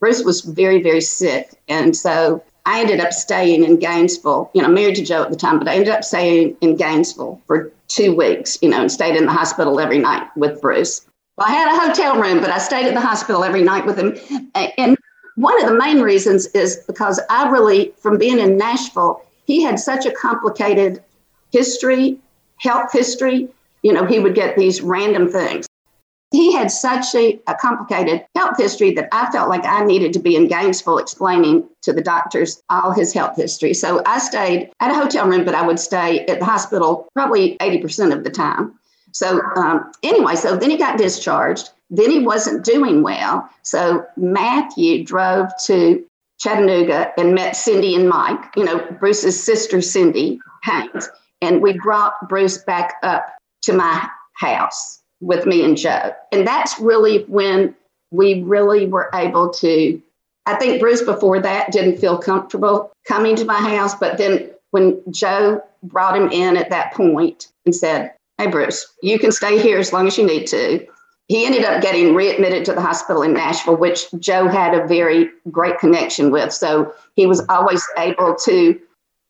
[0.00, 1.50] Bruce was very, very sick.
[1.68, 5.36] And so I ended up staying in Gainesville, you know, married to Joe at the
[5.36, 9.16] time, but I ended up staying in Gainesville for two weeks, you know, and stayed
[9.16, 11.06] in the hospital every night with Bruce.
[11.36, 13.98] Well, I had a hotel room, but I stayed at the hospital every night with
[13.98, 14.16] him.
[14.54, 14.96] And
[15.36, 19.78] one of the main reasons is because I really, from being in Nashville, he had
[19.78, 21.04] such a complicated
[21.52, 22.18] history,
[22.56, 23.48] health history.
[23.82, 25.66] You know, he would get these random things.
[26.32, 30.18] He had such a, a, complicated health history that I felt like I needed to
[30.18, 33.72] be in Gainesville explaining to the doctors all his health history.
[33.74, 37.56] So I stayed at a hotel room, but I would stay at the hospital probably
[37.58, 38.74] 80% of the time.
[39.12, 41.70] So, um, anyway, so then he got discharged.
[41.88, 43.48] Then he wasn't doing well.
[43.62, 46.04] So Matthew drove to
[46.38, 51.08] Chattanooga and met Cindy and Mike, you know, Bruce's sister, Cindy Haynes.
[51.40, 53.26] And we brought Bruce back up
[53.62, 56.12] to my house with me and Joe.
[56.32, 57.74] And that's really when
[58.10, 60.00] we really were able to.
[60.46, 65.00] I think Bruce before that didn't feel comfortable coming to my house, but then when
[65.10, 69.78] Joe brought him in at that point and said, Hey, Bruce, you can stay here
[69.78, 70.86] as long as you need to
[71.28, 75.30] he ended up getting readmitted to the hospital in Nashville, which Joe had a very
[75.50, 76.52] great connection with.
[76.52, 78.80] So he was always able to.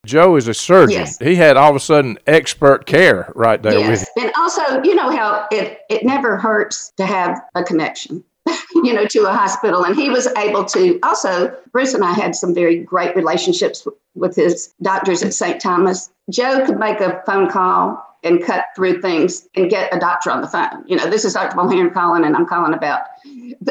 [0.07, 1.01] Joe is a surgeon.
[1.01, 1.19] Yes.
[1.19, 3.91] He had all of a sudden expert care right there yes.
[3.91, 4.25] with him.
[4.25, 8.25] And also, you know how it, it never hurts to have a connection,
[8.75, 9.85] you know, to a hospital.
[9.85, 14.37] And he was able to also, Bruce and I had some very great relationships with
[14.37, 15.61] his doctors at St.
[15.61, 16.11] Thomas.
[16.31, 20.41] Joe could make a phone call and cut through things and get a doctor on
[20.41, 20.85] the phone.
[20.87, 21.57] You know, this is Dr.
[21.57, 23.03] Mulherin calling, and I'm calling about.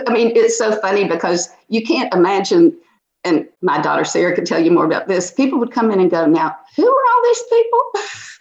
[0.08, 2.78] I mean, it's so funny because you can't imagine.
[3.26, 5.32] And my daughter Sarah could tell you more about this.
[5.32, 7.82] People would come in and go, "Now, who are all these people?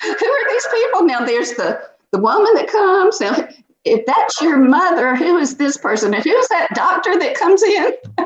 [0.21, 1.05] who are these people?
[1.05, 1.81] Now, there's the
[2.13, 3.21] the woman that comes.
[3.21, 3.49] Now,
[3.85, 6.15] if that's your mother, who is this person?
[6.15, 7.93] And who's that doctor that comes in?"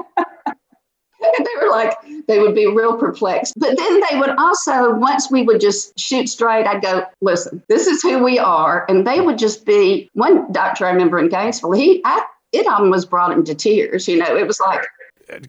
[1.37, 1.95] and they were like,
[2.27, 3.55] they would be real perplexed.
[3.57, 7.87] But then they would also, once we would just shoot straight, I'd go, listen, this
[7.87, 8.87] is who we are.
[8.89, 13.11] And they would just be, one doctor I remember in Gainesville, he, I, it almost
[13.11, 14.07] brought him to tears.
[14.07, 14.83] You know, it was like,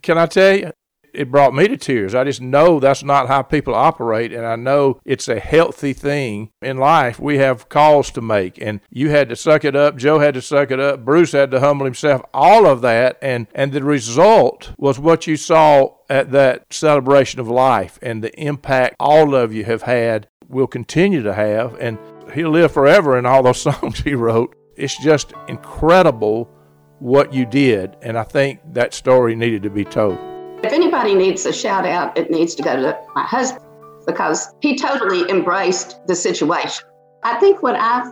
[0.02, 0.72] can I tell you?
[1.14, 2.16] It brought me to tears.
[2.16, 6.52] I just know that's not how people operate, and I know it's a healthy thing
[6.62, 7.20] in life.
[7.20, 9.98] We have calls to make, and you had to suck it up.
[9.98, 11.06] Joe had to suck it up.
[11.06, 12.22] Bruce had to humble himself.
[12.34, 17.48] All of that, and and the result was what you saw at that celebration of
[17.48, 21.98] life, and the impact all of you have had, will continue to have, and
[22.34, 24.56] he'll live forever in all those songs he wrote.
[24.76, 26.50] It's just incredible
[27.00, 30.29] what you did, and I think that story needed to be told.
[30.62, 33.64] If anybody needs a shout out, it needs to go to my husband
[34.06, 36.86] because he totally embraced the situation.
[37.24, 38.12] I think what I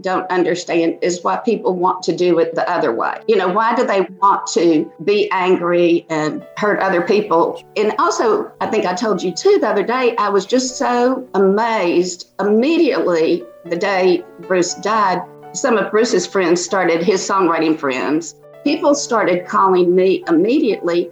[0.00, 3.20] don't understand is why people want to do it the other way.
[3.28, 7.62] You know, why do they want to be angry and hurt other people?
[7.76, 11.28] And also, I think I told you too the other day, I was just so
[11.34, 15.22] amazed immediately the day Bruce died.
[15.52, 18.34] Some of Bruce's friends started his songwriting friends.
[18.64, 21.08] People started calling me immediately.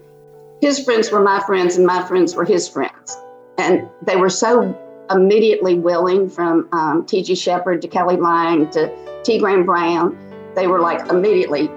[0.62, 3.16] His friends were my friends, and my friends were his friends.
[3.58, 4.78] And they were so
[5.10, 7.34] immediately willing from um, T.G.
[7.34, 8.88] Sheppard to Kelly Lang to
[9.24, 9.38] T.
[9.38, 10.16] Graham Brown.
[10.54, 11.68] They were like immediately,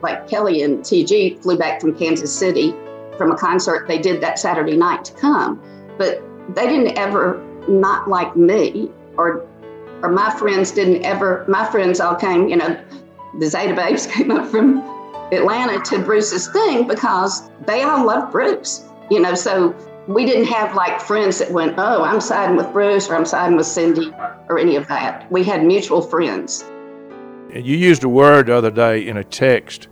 [0.00, 1.36] like Kelly and T.G.
[1.42, 2.74] flew back from Kansas City
[3.18, 5.60] from a concert they did that Saturday night to come.
[5.98, 6.22] But
[6.54, 9.46] they didn't ever not like me or
[10.02, 12.82] or my friends didn't ever my friends all came, you know,
[13.38, 14.95] the Zeta Babes came up from
[15.32, 18.84] Atlanta to Bruce's thing because they all loved Bruce.
[19.10, 19.74] You know, so
[20.08, 23.56] we didn't have like friends that went, oh, I'm siding with Bruce or I'm siding
[23.56, 24.12] with Cindy
[24.48, 25.30] or any of that.
[25.30, 26.64] We had mutual friends.
[27.52, 29.88] And you used a word the other day in a text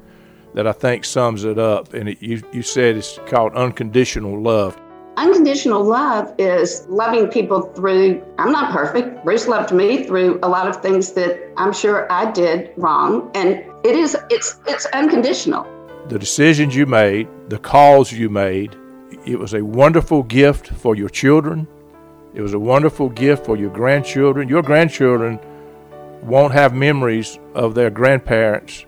[0.55, 4.80] that I think sums it up, and it, you, you said it's called unconditional love.
[5.16, 9.24] Unconditional love is loving people through, I'm not perfect.
[9.24, 13.30] Bruce loved me through a lot of things that I'm sure I did wrong.
[13.35, 15.66] And it is, it's, it's unconditional.
[16.09, 18.76] The decisions you made, the calls you made,
[19.24, 21.66] it was a wonderful gift for your children.
[22.35, 24.49] It was a wonderful gift for your grandchildren.
[24.49, 25.39] Your grandchildren
[26.22, 28.85] won't have memories of their grandparents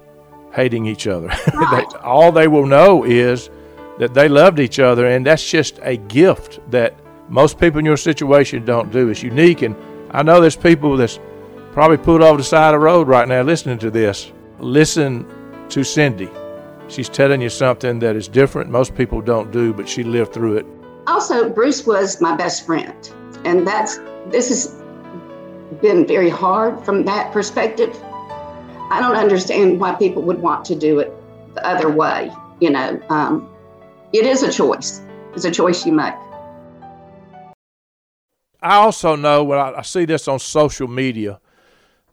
[0.53, 1.29] hating each other.
[1.55, 1.87] Right.
[1.91, 3.51] They- all they will know is
[3.99, 6.95] that they loved each other, and that's just a gift that
[7.29, 9.09] most people in your situation don't do.
[9.09, 9.75] It's unique, and
[10.11, 11.19] I know there's people that's
[11.73, 14.33] probably pulled over the side of the road right now listening to this.
[14.59, 15.27] Listen
[15.69, 16.31] to Cindy.
[16.89, 18.71] She's telling you something that is different.
[18.71, 20.67] Most people don't do, but she lived through it.
[21.07, 22.95] Also, Bruce was my best friend.
[23.45, 23.99] And that's,
[24.29, 24.83] this has
[25.83, 27.95] been very hard from that perspective.
[28.91, 31.13] I don't understand why people would want to do it
[31.55, 32.33] the other way.
[32.61, 33.49] You know, um,
[34.13, 35.03] it is a choice,
[35.35, 36.15] it's a choice you make.
[38.63, 41.41] I also know when I, I see this on social media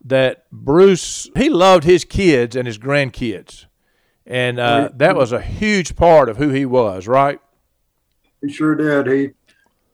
[0.04, 3.66] that Bruce he loved his kids and his grandkids,
[4.26, 7.08] and uh, that was a huge part of who he was.
[7.08, 7.39] Right?
[8.41, 9.08] He sure did.
[9.08, 9.30] He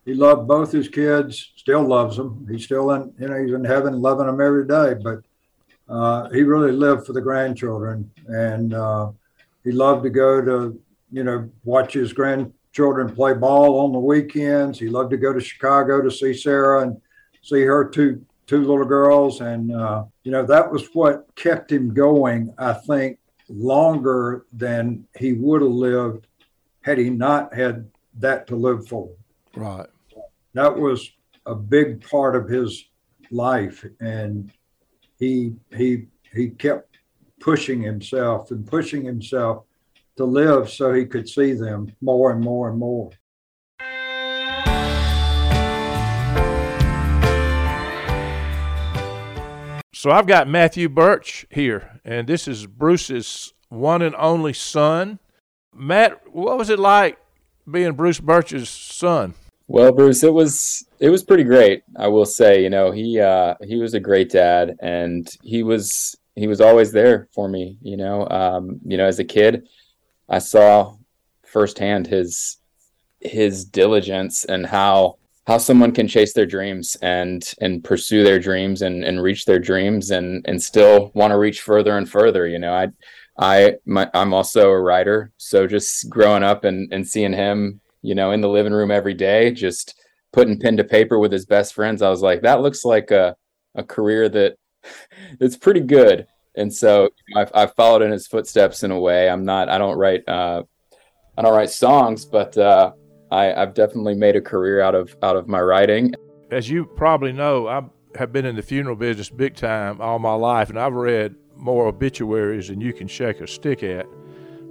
[0.06, 1.52] he loved both his kids.
[1.56, 2.48] Still loves them.
[2.50, 4.96] He's still in you know he's in heaven, loving them every day.
[5.02, 5.22] But
[5.88, 9.12] uh, he really lived for the grandchildren, and uh,
[9.64, 10.80] he loved to go to
[11.12, 14.80] you know watch his grandchildren play ball on the weekends.
[14.80, 17.00] He loved to go to Chicago to see Sarah and
[17.42, 21.94] see her two two little girls, and uh, you know that was what kept him
[21.94, 22.52] going.
[22.58, 26.26] I think longer than he would have lived
[26.82, 29.10] had he not had that to live for
[29.56, 29.88] Right.
[30.54, 31.12] that was
[31.48, 32.86] a big part of his
[33.32, 34.52] life and
[35.18, 37.00] he he he kept
[37.40, 39.66] pushing himself and pushing himself
[40.18, 43.10] to live so he could see them more and more and more
[50.00, 55.20] So I've got Matthew Burch here, and this is Bruce's one and only son.
[55.76, 57.18] Matt, what was it like
[57.70, 59.34] being Bruce Burch's son?
[59.68, 61.84] Well, Bruce, it was it was pretty great.
[61.98, 66.16] I will say, you know, he uh, he was a great dad, and he was
[66.38, 67.78] he was always there for me.
[67.82, 69.68] You know, um, you know, as a kid,
[70.30, 70.96] I saw
[71.44, 72.56] firsthand his
[73.20, 75.19] his diligence and how
[75.50, 79.58] how someone can chase their dreams and and pursue their dreams and and reach their
[79.58, 82.46] dreams and and still want to reach further and further.
[82.46, 82.90] You know, I
[83.40, 88.14] I my, I'm also a writer, so just growing up and and seeing him, you
[88.14, 90.00] know, in the living room every day, just
[90.34, 93.36] putting pen to paper with his best friends, I was like, that looks like a
[93.74, 94.56] a career that
[95.40, 96.28] it's pretty good.
[96.58, 99.30] And so I've, I've followed in his footsteps in a way.
[99.30, 100.64] I'm not, I don't write, uh,
[101.38, 102.92] I don't write songs, but uh,
[103.32, 106.14] I, I've definitely made a career out of out of my writing.
[106.52, 107.84] As you probably know, I
[108.16, 111.88] have been in the funeral business big time all my life, and I've read more
[111.88, 114.06] obituaries than you can shake a stick at.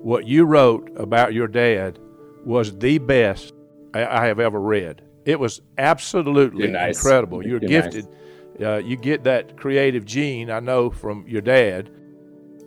[0.02, 1.98] What you wrote about your dad
[2.44, 3.52] was the best
[3.94, 5.02] I, I have ever read.
[5.24, 6.96] It was absolutely nice.
[6.96, 7.46] incredible.
[7.46, 7.94] You're, You're nice.
[7.94, 8.08] gifted.
[8.60, 11.90] Uh, you get that creative gene, I know, from your dad.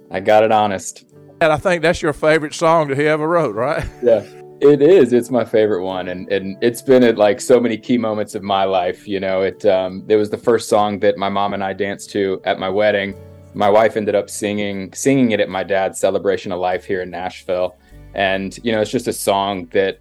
[0.10, 1.06] I got it honest.
[1.42, 3.84] And I think that's your favorite song that he ever wrote, right?
[4.04, 4.26] Yeah.
[4.62, 5.12] It is.
[5.12, 8.44] It's my favorite one, and and it's been at like so many key moments of
[8.44, 9.08] my life.
[9.08, 12.12] You know, it um, it was the first song that my mom and I danced
[12.12, 13.16] to at my wedding.
[13.56, 17.10] My wife ended up singing singing it at my dad's celebration of life here in
[17.10, 17.76] Nashville,
[18.14, 20.00] and you know, it's just a song that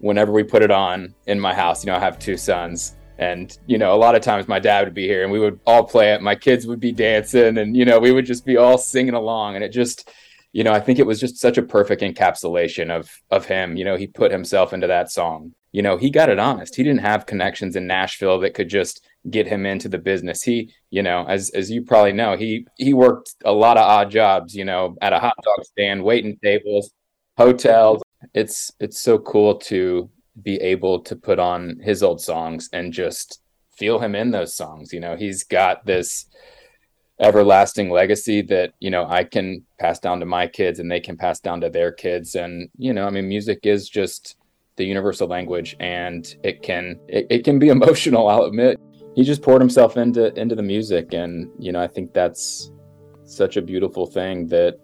[0.00, 3.56] whenever we put it on in my house, you know, I have two sons, and
[3.66, 5.82] you know, a lot of times my dad would be here, and we would all
[5.82, 6.20] play it.
[6.20, 9.54] My kids would be dancing, and you know, we would just be all singing along,
[9.54, 10.10] and it just
[10.54, 13.76] you know, I think it was just such a perfect encapsulation of of him.
[13.76, 15.52] You know, he put himself into that song.
[15.72, 16.76] You know, he got it honest.
[16.76, 20.44] He didn't have connections in Nashville that could just get him into the business.
[20.44, 24.12] He, you know, as as you probably know, he he worked a lot of odd
[24.12, 26.92] jobs, you know, at a hot dog stand, waiting tables,
[27.36, 28.00] hotels.
[28.32, 30.08] It's it's so cool to
[30.40, 33.40] be able to put on his old songs and just
[33.76, 34.92] feel him in those songs.
[34.92, 36.26] You know, he's got this
[37.20, 41.16] everlasting legacy that you know I can pass down to my kids and they can
[41.16, 42.34] pass down to their kids.
[42.34, 44.36] And you know I mean music is just
[44.76, 48.80] the universal language and it can it, it can be emotional I'll admit.
[49.14, 51.12] He just poured himself into into the music.
[51.12, 52.70] And you know I think that's
[53.24, 54.78] such a beautiful thing that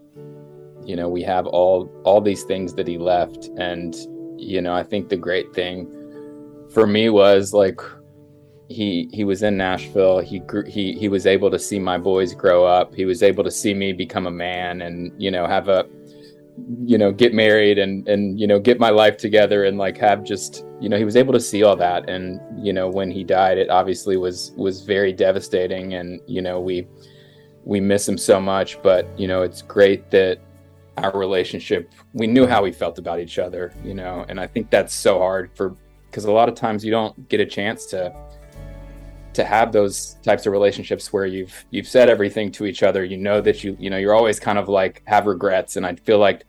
[0.84, 3.48] you know we have all all these things that he left.
[3.58, 3.96] And
[4.38, 5.96] you know I think the great thing
[6.72, 7.80] for me was like
[8.70, 10.20] he he was in Nashville.
[10.20, 12.94] He grew, he he was able to see my boys grow up.
[12.94, 15.86] He was able to see me become a man and you know have a
[16.84, 20.22] you know get married and and you know get my life together and like have
[20.22, 23.24] just you know he was able to see all that and you know when he
[23.24, 26.86] died it obviously was was very devastating and you know we
[27.64, 30.38] we miss him so much but you know it's great that
[30.98, 34.68] our relationship we knew how we felt about each other you know and i think
[34.70, 35.74] that's so hard for
[36.10, 38.12] because a lot of times you don't get a chance to
[39.32, 43.04] to have those types of relationships where you've you've said everything to each other.
[43.04, 45.76] You know that you you know you're always kind of like have regrets.
[45.76, 46.44] And i feel like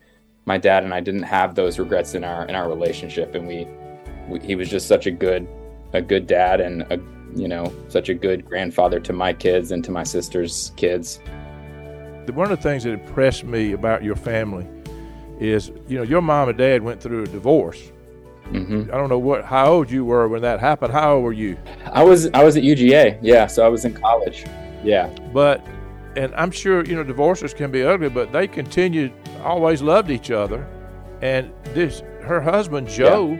[0.45, 3.35] my dad and i didn't have those regrets in our in our relationship.
[3.35, 3.67] And we,
[4.27, 5.47] we he was just such a good
[5.93, 6.99] a good dad and a
[7.35, 11.19] you know such a good grandfather to my kids and to my sister's kids.
[12.33, 14.67] One of the things that impressed me about your family
[15.39, 17.91] is you know your mom and dad went through a divorce
[18.51, 20.91] hmm I don't know what how old you were when that happened.
[20.93, 21.57] How old were you?
[21.93, 24.45] i was i was at uga yeah so i was in college
[24.83, 25.65] yeah But
[26.15, 30.29] and I'm sure you know divorces can be ugly, but they continued always loved each
[30.29, 30.67] other.
[31.21, 33.39] And this her husband Joe,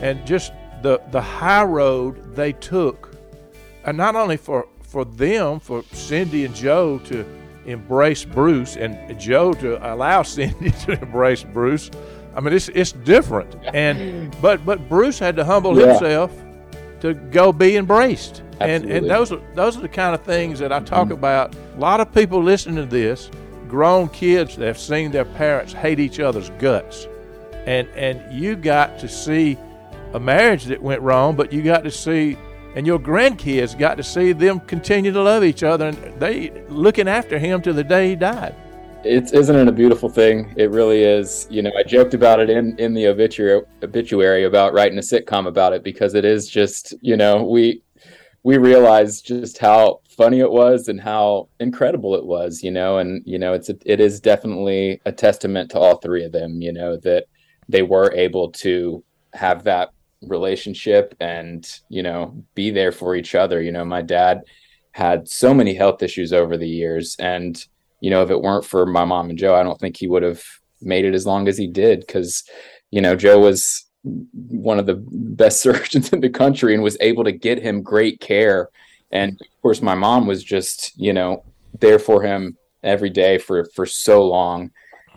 [0.00, 3.16] and just the the high road they took,
[3.84, 7.24] and not only for for them for Cindy and Joe to
[7.66, 11.90] embrace Bruce and Joe to allow Cindy to embrace Bruce.
[12.38, 13.56] I mean, it's it's different.
[13.74, 15.88] And but but Bruce had to humble Yeah.
[15.88, 16.30] himself
[17.00, 18.44] to go be embraced.
[18.60, 21.14] And and those are those are the kind of things that I talk mm-hmm.
[21.14, 21.56] about.
[21.76, 23.28] A lot of people listening to this,
[23.66, 27.08] grown kids that have seen their parents hate each other's guts.
[27.66, 29.58] And and you got to see
[30.14, 32.38] a marriage that went wrong, but you got to see
[32.76, 37.08] and your grandkids got to see them continue to love each other and they looking
[37.08, 38.54] after him to the day he died.
[39.04, 40.52] It's isn't it a beautiful thing?
[40.56, 41.46] It really is.
[41.50, 45.46] You know, I joked about it in in the obituary obituary about writing a sitcom
[45.46, 47.82] about it because it is just you know we
[48.42, 52.62] we realized just how funny it was and how incredible it was.
[52.62, 56.24] You know, and you know it's a, it is definitely a testament to all three
[56.24, 56.60] of them.
[56.60, 57.26] You know that
[57.68, 59.90] they were able to have that
[60.22, 63.62] relationship and you know be there for each other.
[63.62, 64.42] You know, my dad
[64.90, 67.64] had so many health issues over the years and
[68.00, 70.22] you know, if it weren't for my mom and Joe, I don't think he would
[70.22, 70.42] have
[70.80, 72.44] made it as long as he did because,
[72.90, 77.24] you know, Joe was one of the best surgeons in the country and was able
[77.24, 78.68] to get him great care.
[79.10, 81.44] And of course, my mom was just, you know,
[81.80, 84.70] there for him every day for for so long,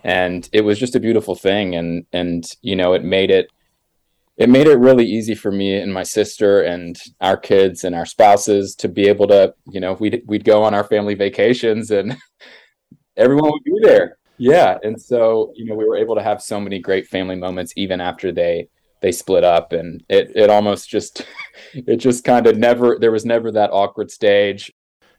[0.04, 1.76] and it was just a beautiful thing.
[1.76, 3.52] And and you know, it made it
[4.38, 8.06] it made it really easy for me and my sister and our kids and our
[8.06, 12.18] spouses to be able to, you know, we'd we'd go on our family vacations and
[13.18, 14.18] everyone would be there.
[14.38, 17.74] Yeah, and so you know we were able to have so many great family moments
[17.76, 18.68] even after they
[19.02, 21.28] they split up, and it it almost just
[21.74, 24.72] it just kind of never there was never that awkward stage.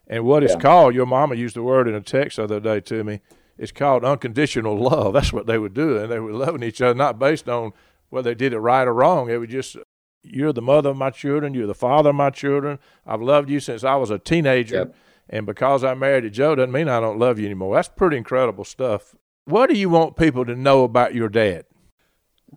[0.07, 2.81] And what it's called, your mama used the word in a text the other day
[2.81, 3.21] to me.
[3.57, 5.13] It's called unconditional love.
[5.13, 7.71] That's what they would do, and they were loving each other, not based on
[8.09, 9.29] whether they did it right or wrong.
[9.29, 9.77] It was just,
[10.23, 12.79] you're the mother of my children, you're the father of my children.
[13.05, 14.95] I've loved you since I was a teenager, Yep.
[15.29, 17.75] And because I married to Joe doesn't mean I don't love you anymore.
[17.75, 19.15] That's pretty incredible stuff.
[19.45, 21.65] What do you want people to know about your dad?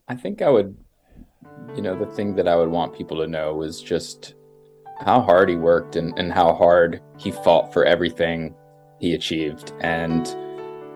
[0.08, 0.76] I think I would,
[1.74, 4.34] you know, the thing that I would want people to know was just
[5.00, 8.54] how hard he worked and, and how hard he fought for everything
[9.00, 9.72] he achieved.
[9.80, 10.26] And,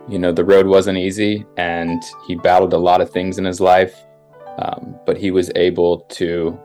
[0.09, 3.61] you know, the road wasn't easy and he battled a lot of things in his
[3.61, 3.95] life.
[4.59, 6.59] um, but he was able to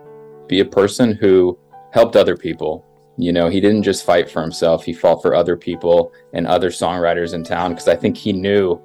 [0.48, 1.58] be a person who
[1.92, 2.86] helped other people.
[3.18, 6.70] You know, he didn't just fight for himself; he fought for other people and other
[6.70, 7.72] songwriters in town.
[7.72, 8.82] Because I think he knew,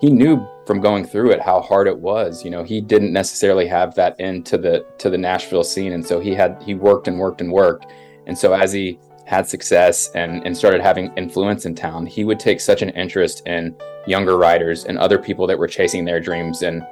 [0.00, 2.44] he knew from going through it how hard it was.
[2.44, 6.20] You know, he didn't necessarily have that into the to the Nashville scene, and so
[6.20, 7.86] he had he worked and worked and worked.
[8.26, 12.38] And so as he had success and, and started having influence in town, he would
[12.38, 13.74] take such an interest in
[14.06, 16.82] younger writers and other people that were chasing their dreams and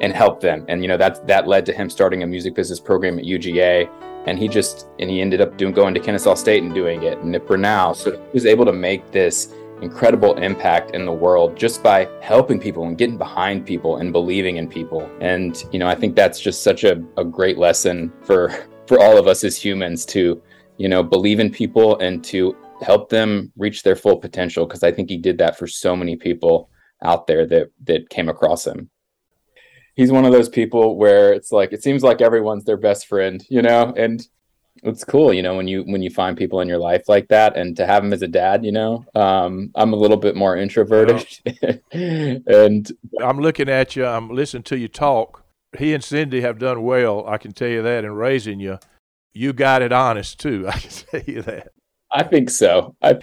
[0.00, 0.64] and help them.
[0.68, 3.88] And you know that that led to him starting a music business program at UGA.
[4.26, 7.18] And he just and he ended up doing going to Kennesaw State and doing it
[7.18, 7.96] and Brenau.
[7.96, 12.60] So he was able to make this incredible impact in the world just by helping
[12.60, 15.10] people and getting behind people and believing in people.
[15.20, 18.50] And you know, I think that's just such a, a great lesson for
[18.86, 20.42] for all of us as humans to,
[20.76, 24.66] you know, believe in people and to help them reach their full potential.
[24.66, 26.70] Cause I think he did that for so many people
[27.02, 28.90] out there that that came across him
[29.94, 33.44] he's one of those people where it's like it seems like everyone's their best friend,
[33.48, 34.26] you know, and
[34.82, 37.56] it's cool, you know, when you when you find people in your life like that,
[37.56, 40.56] and to have him as a dad, you know, um, I'm a little bit more
[40.56, 41.26] introverted,
[41.92, 44.06] and I'm looking at you.
[44.06, 45.44] I'm listening to you talk.
[45.78, 47.26] He and Cindy have done well.
[47.26, 48.78] I can tell you that in raising you.
[49.32, 50.66] You got it honest too.
[50.72, 51.68] I can tell you that.
[52.10, 52.96] I think so.
[53.02, 53.20] I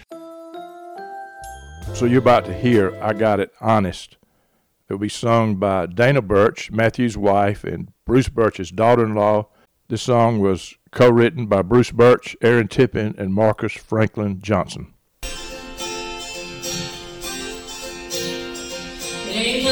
[1.94, 4.17] So you're about to hear I Got It Honest.
[4.88, 9.48] It will be sung by Dana Burch, Matthew's wife, and Bruce Burch's daughter in law.
[9.88, 14.94] This song was co written by Bruce Birch, Aaron Tippin, and Marcus Franklin Johnson.
[19.30, 19.68] Ain't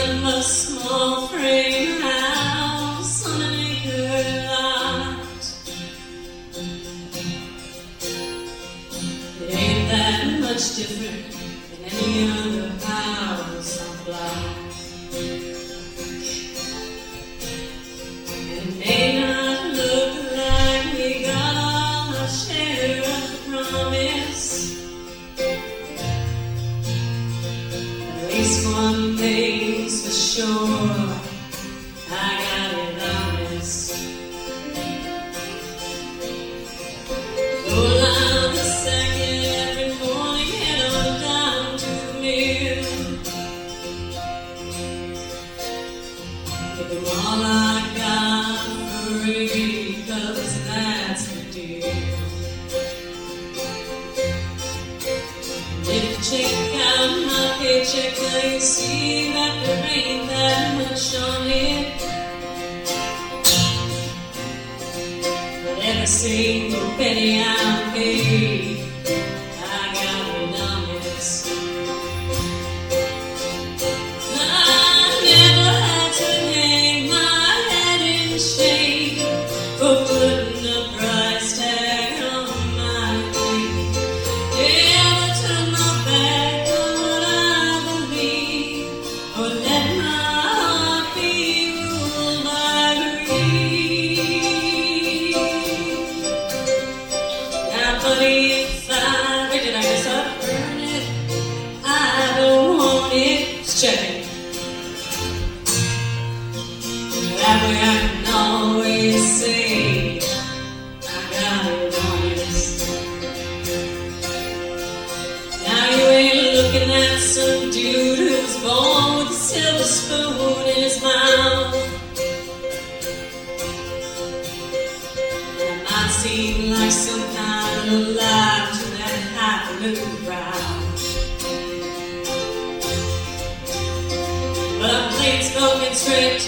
[134.90, 135.10] I'm
[135.42, 136.40] spoken, straight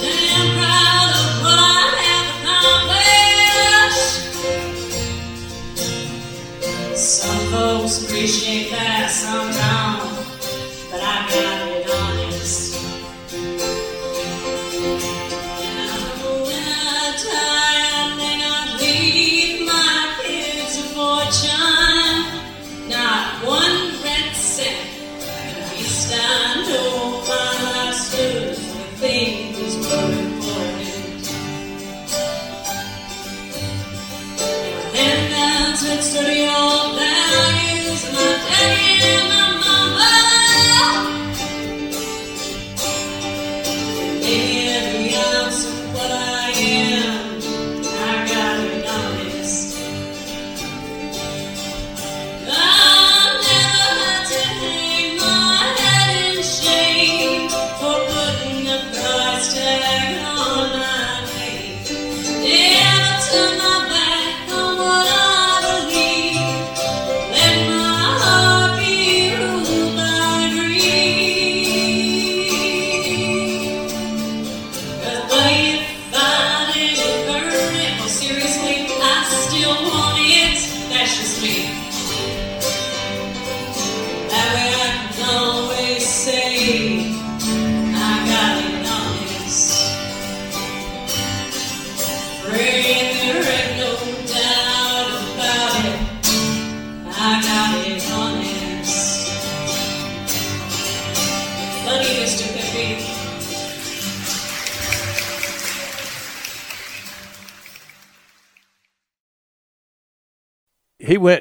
[0.00, 0.56] damn
[1.16, 1.62] of what I
[2.08, 4.28] have accomplished.
[6.96, 9.52] Some folks appreciate that, some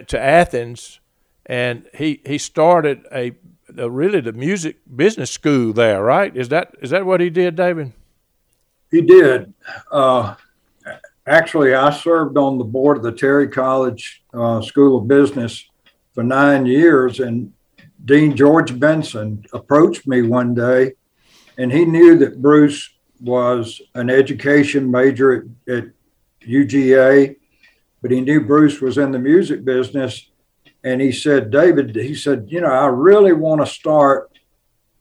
[0.07, 0.99] to Athens,
[1.45, 3.33] and he he started a,
[3.77, 6.03] a really the music business school there.
[6.03, 6.35] Right?
[6.35, 7.93] Is that is that what he did, David?
[8.89, 9.53] He did.
[9.91, 10.35] Uh,
[11.25, 15.67] actually, I served on the board of the Terry College uh, School of Business
[16.13, 17.53] for nine years, and
[18.05, 20.93] Dean George Benson approached me one day,
[21.57, 22.89] and he knew that Bruce
[23.19, 25.83] was an education major at, at
[26.47, 27.35] UGA,
[28.07, 30.29] but he knew Bruce was in the music business.
[30.81, 34.31] And he said, David, he said, you know, I really want to start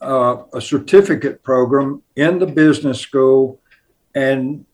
[0.00, 3.60] uh, a certificate program in the business school
[4.16, 4.64] and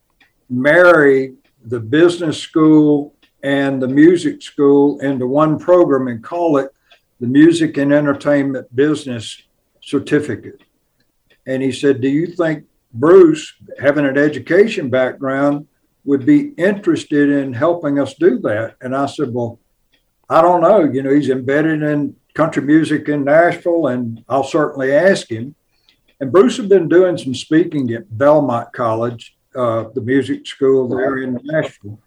[0.49, 1.35] marry
[1.66, 6.70] the business school and the music school into one program and call it
[7.20, 9.43] the Music and Entertainment Business
[9.83, 10.62] Certificate.
[11.47, 12.64] And he said, Do you think
[12.95, 15.66] Bruce, having an education background,
[16.05, 18.77] would be interested in helping us do that?
[18.81, 19.61] And I said, Well,
[20.29, 20.85] I don't know.
[20.85, 25.55] You know, he's embedded in country music in Nashville, and I'll certainly ask him.
[26.21, 31.19] And Bruce had been doing some speaking at Belmont College, uh, the music school there
[31.19, 31.99] in Nashville.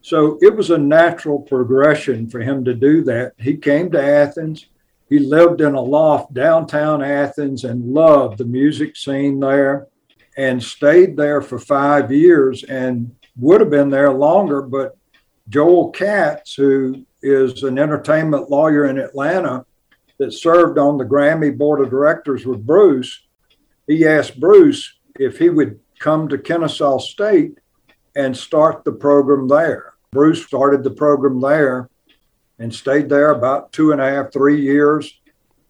[0.00, 3.32] So it was a natural progression for him to do that.
[3.38, 4.66] He came to Athens.
[5.08, 9.88] He lived in a loft downtown Athens and loved the music scene there
[10.36, 14.62] and stayed there for five years and would have been there longer.
[14.62, 14.96] But
[15.48, 19.64] Joel Katz, who is an entertainment lawyer in Atlanta
[20.18, 23.26] that served on the Grammy board of directors with Bruce,
[23.86, 27.58] he asked Bruce if he would come to Kennesaw State
[28.14, 29.92] and start the program there.
[30.12, 31.90] Bruce started the program there
[32.58, 35.20] and stayed there about two and a half, three years,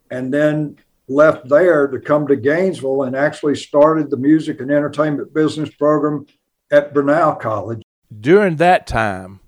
[0.09, 0.77] and then
[1.09, 6.25] left there to come to Gainesville and actually started the music and entertainment business program
[6.71, 7.81] at Brenau College.
[8.19, 9.39] During that time,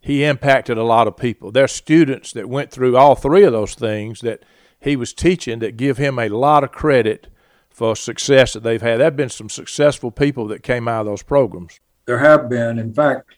[0.00, 1.50] he impacted a lot of people.
[1.50, 4.44] There's students that went through all three of those things that
[4.78, 7.28] he was teaching that give him a lot of credit
[7.70, 8.98] for success that they've had.
[8.98, 11.80] There have been some successful people that came out of those programs.
[12.06, 12.78] There have been.
[12.78, 13.30] In fact,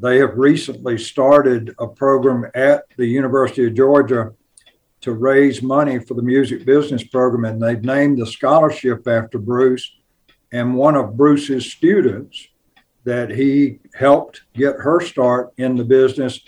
[0.00, 4.32] they have recently started a program at the University of Georgia
[5.00, 9.96] to raise money for the music business program, and they've named the scholarship after Bruce.
[10.52, 12.48] And one of Bruce's students
[13.04, 16.40] that he helped get her start in the business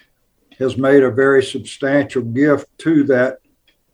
[0.58, 3.38] has made a very substantial gift to that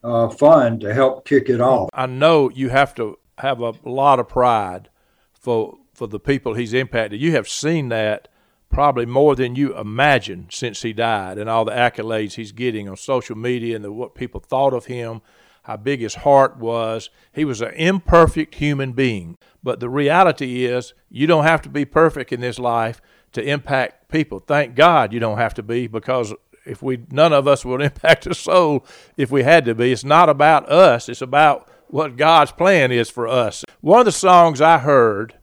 [0.04, 1.88] uh, fund to help kick it off.
[1.92, 4.88] I know you have to have a lot of pride
[5.32, 7.20] for for the people he's impacted.
[7.20, 8.28] You have seen that
[8.70, 12.96] probably more than you imagine since he died and all the accolades he's getting on
[12.96, 15.20] social media and the, what people thought of him,
[15.62, 17.10] how big his heart was.
[17.32, 19.36] He was an imperfect human being.
[19.62, 23.00] But the reality is, you don't have to be perfect in this life
[23.32, 24.40] to impact people.
[24.40, 26.34] Thank God you don't have to be because
[26.64, 28.84] if we none of us would impact a soul
[29.16, 29.92] if we had to be.
[29.92, 33.64] It's not about us, it's about what God's plan is for us.
[33.80, 35.34] One of the songs I heard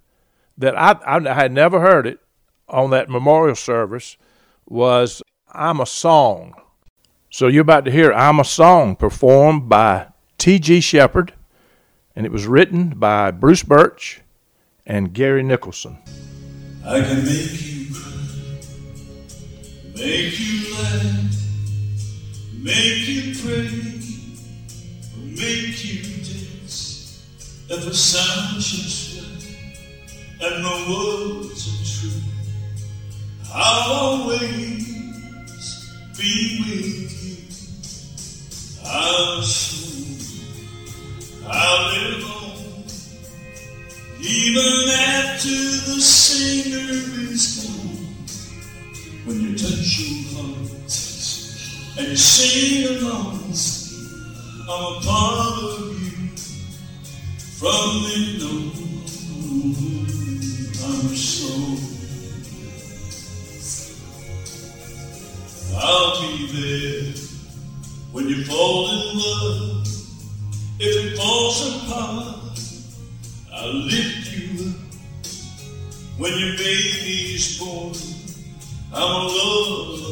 [0.58, 2.20] that I, I had never heard it
[2.68, 4.18] on that memorial service
[4.68, 6.54] was I'm a Song.
[7.32, 10.08] So you're about to hear I'm a Song performed by
[10.40, 10.82] T.G.
[10.82, 11.34] Sheppard,
[12.16, 14.22] and it was written by Bruce Burch
[14.84, 16.00] and Gary Nicholson.
[16.84, 18.12] I can make you cry,
[19.96, 21.36] make you laugh,
[22.52, 23.70] make you pray,
[25.24, 27.24] make you dance.
[27.70, 29.26] If the should shine
[30.42, 32.22] and the words are true,
[33.54, 34.90] I'll always
[36.18, 37.19] be with you.
[38.92, 40.18] I'll show,
[41.48, 42.84] I'll live on,
[44.20, 46.90] even after the singer
[47.32, 48.16] is gone.
[49.26, 50.58] When you touch your heart
[52.00, 53.54] and you sing along,
[54.68, 56.30] I'm a part of you.
[57.60, 58.74] From then on,
[60.84, 61.54] I'm so.
[65.78, 67.29] I'll be there
[68.20, 69.88] when you fall in love.
[70.78, 72.60] If it falls apart,
[73.54, 74.76] I'll lift you up.
[76.18, 77.96] When your baby's born,
[78.94, 80.04] I'm a love.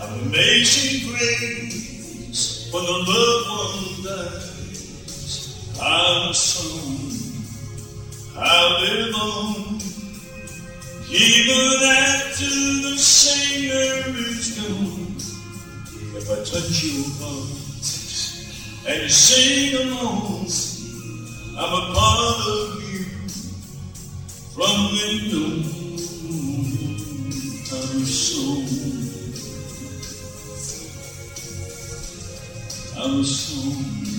[0.00, 5.78] I'm amazing grace when the loved one dies.
[5.78, 7.12] I'm song
[8.34, 9.80] I live on.
[11.10, 15.15] Even after the singer is gone,
[16.18, 17.50] if I touch your heart
[18.88, 20.46] and you sing along,
[21.58, 23.04] I'm a part of you
[24.54, 25.60] from window
[27.68, 28.64] time soul.
[32.96, 34.15] I'm a soul.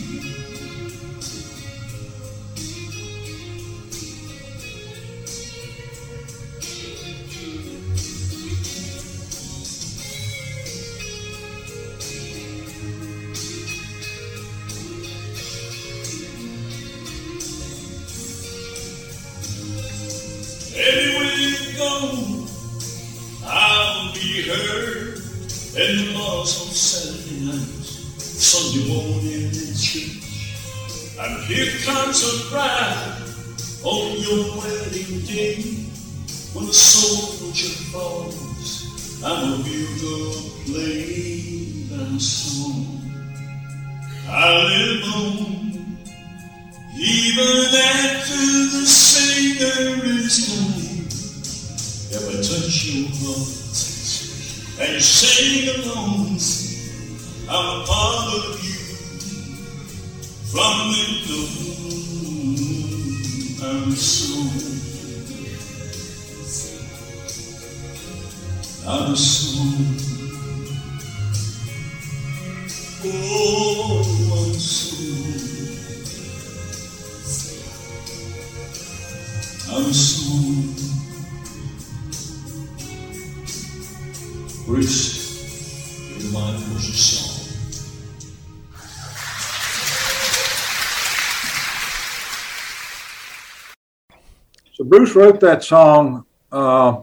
[95.18, 97.02] Wrote that song uh,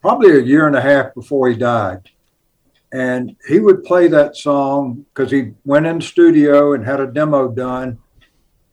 [0.00, 2.10] probably a year and a half before he died.
[2.92, 7.06] And he would play that song because he went in the studio and had a
[7.06, 7.98] demo done.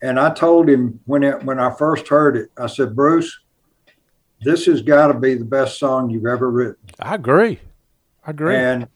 [0.04, 3.39] And I told him when it, when I first heard it, I said, Bruce,
[4.42, 6.78] this has got to be the best song you've ever written.
[7.00, 7.60] I agree.
[8.26, 8.56] I agree.
[8.56, 8.88] And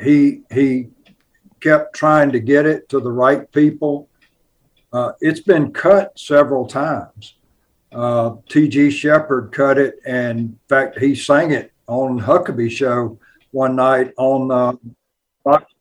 [0.00, 0.88] he he
[1.60, 4.08] kept trying to get it to the right people.
[4.92, 7.34] Uh, it's been cut several times.
[7.92, 8.90] Uh, T.G.
[8.90, 13.18] Sheppard cut it, and in fact, he sang it on Huckabee Show
[13.50, 14.72] one night on uh,
[15.42, 15.72] Fox,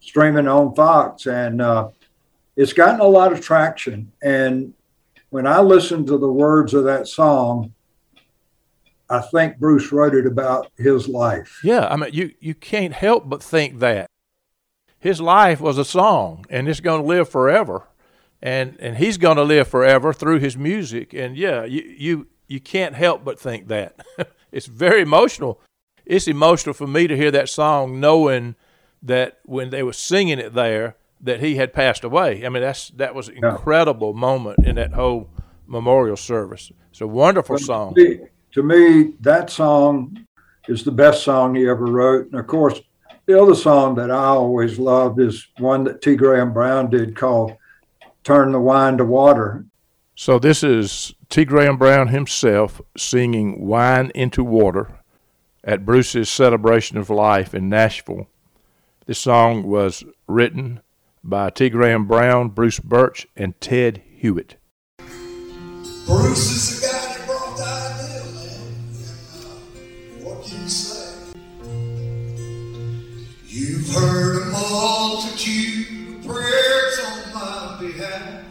[0.00, 1.88] streaming on Fox, and uh,
[2.56, 4.12] it's gotten a lot of traction.
[4.22, 4.74] And
[5.30, 7.74] when I listen to the words of that song,
[9.10, 11.60] I think Bruce wrote it about his life.
[11.64, 14.10] Yeah, I mean, you you can't help but think that
[14.98, 17.84] his life was a song, and it's going to live forever,
[18.40, 21.12] and and he's going to live forever through his music.
[21.12, 24.04] And yeah, you you you can't help but think that.
[24.52, 25.60] it's very emotional.
[26.06, 28.54] It's emotional for me to hear that song, knowing
[29.02, 32.44] that when they were singing it there, that he had passed away.
[32.44, 35.28] I mean, that's that was an incredible moment in that whole
[35.66, 36.72] memorial service.
[36.90, 37.94] It's a wonderful song.
[37.94, 38.18] To me,
[38.52, 40.26] to me, that song
[40.68, 42.26] is the best song he ever wrote.
[42.30, 42.80] And of course,
[43.26, 46.16] the other song that I always loved is one that T.
[46.16, 47.52] Graham Brown did called
[48.28, 49.64] Turn the Wine to Water.
[50.14, 51.46] So this is T.
[51.46, 55.00] Graham Brown himself singing "Wine into Water"
[55.64, 58.28] at Bruce's celebration of life in Nashville.
[59.06, 60.80] This song was written
[61.24, 61.70] by T.
[61.70, 64.56] Graham Brown, Bruce Burch, and Ted Hewitt.
[66.06, 68.60] Bruce is the guy that brought the idea, man.
[68.92, 71.32] And, uh, what can you say?
[73.46, 77.17] You've heard a multitude of prayers on
[77.88, 78.44] my behalf.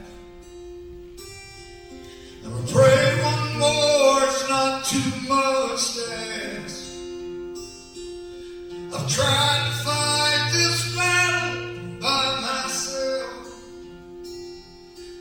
[2.43, 6.01] And I pray one more, it's not too much to
[6.63, 6.77] ask.
[8.93, 13.45] I've tried to fight this battle by myself.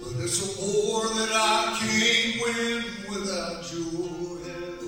[0.01, 4.83] But it's a war that I can't win without your help.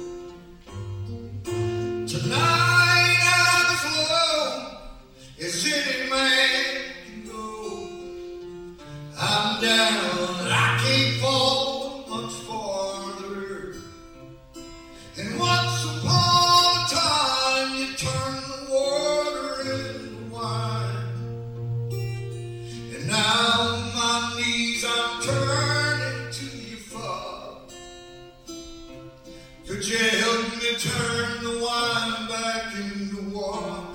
[2.09, 3.68] Tonight I'm
[4.09, 4.49] low
[5.41, 6.98] as any man.
[9.21, 13.75] I'm down I can't fall much farther.
[15.16, 21.35] And once upon a time you turned the water into wine.
[22.95, 27.75] And now my knees I'm turning to you, Father.
[29.66, 33.88] Could you help me turn the wine back into water?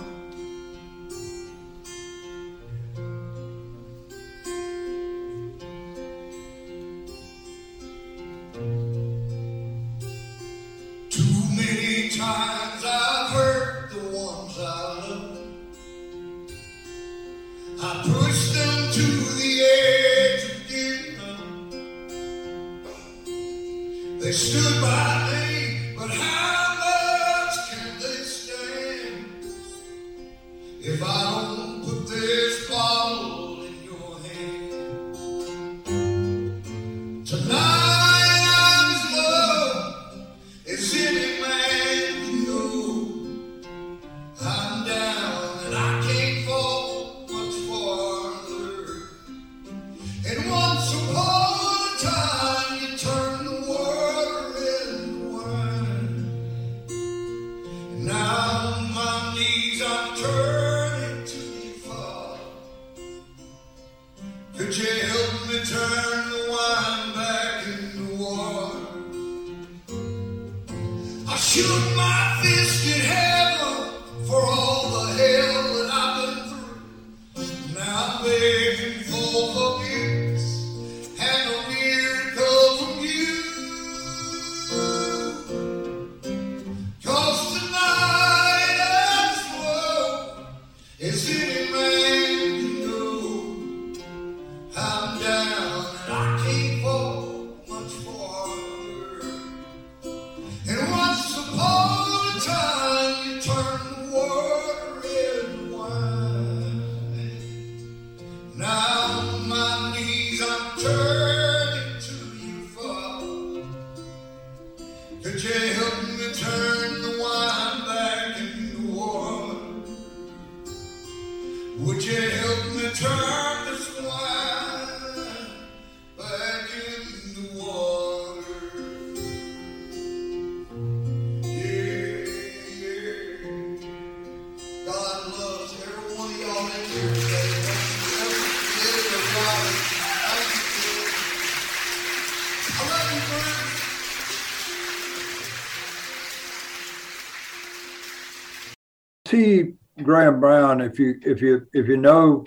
[150.84, 152.46] If you if you if you know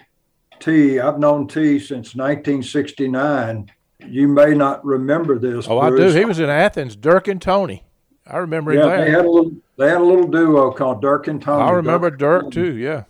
[0.61, 3.71] T, I've known T since 1969.
[4.07, 5.67] You may not remember this.
[5.69, 6.09] Oh, I do.
[6.11, 7.85] He was in Athens, Dirk and Tony.
[8.27, 9.05] I remember him yeah, there.
[9.05, 11.63] they had a little they had a little duo called Dirk and Tony.
[11.63, 12.77] I remember Dirk and too.
[12.77, 13.05] Yeah.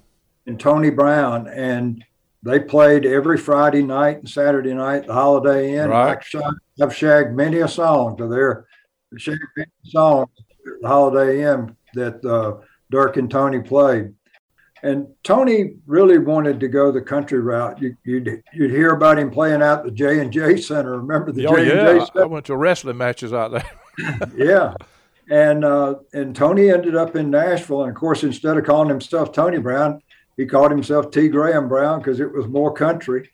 [0.47, 2.05] and Tony Brown, and
[2.43, 5.07] they played every Friday night and Saturday night.
[5.07, 5.91] The Holiday Inn.
[5.91, 6.18] Right.
[6.81, 8.66] I've shagged many a song to their
[9.16, 14.12] shagged many a song at the Holiday Inn that uh, Dirk and Tony played.
[14.87, 17.80] And Tony really wanted to go the country route.
[17.82, 20.99] You, you'd you'd hear about him playing out the J and J Center.
[21.01, 21.93] Remember the Oh J and yeah.
[21.95, 22.28] J I Center?
[22.28, 23.70] went to wrestling matches out there.
[24.37, 24.74] yeah.
[25.28, 29.32] And uh, and Tony ended up in Nashville, and of course, instead of calling himself
[29.32, 30.01] Tony Brown,
[30.37, 31.26] he called himself T.
[31.28, 33.28] Graham Brown because it was more country.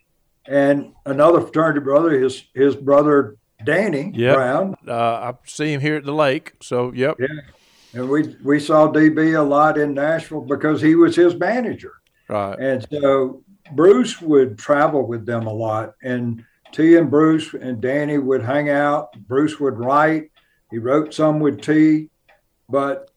[0.46, 4.34] And another fraternity brother, his his brother Danny Yep.
[4.36, 6.54] Brown, Uh, I see him here at the lake.
[6.62, 7.16] So yep.
[7.20, 7.26] Yeah.
[7.94, 11.94] And we we saw DB a lot in Nashville because he was his manager.
[12.28, 12.58] Right.
[12.58, 13.42] And so
[13.72, 15.94] Bruce would travel with them a lot.
[16.02, 19.12] And T and Bruce and Danny would hang out.
[19.28, 20.30] Bruce would write.
[20.70, 22.08] He wrote some with T.
[22.68, 23.10] But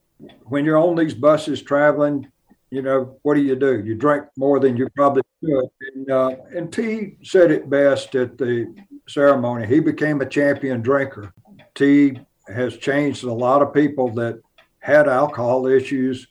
[0.44, 2.30] when you're on these buses traveling,
[2.70, 3.82] you know, what do you do?
[3.82, 5.64] You drink more than you probably should.
[5.94, 8.74] And, uh, and T said it best at the
[9.08, 9.66] ceremony.
[9.66, 11.32] He became a champion drinker.
[11.74, 14.40] T has changed a lot of people that
[14.86, 16.28] had alcohol issues.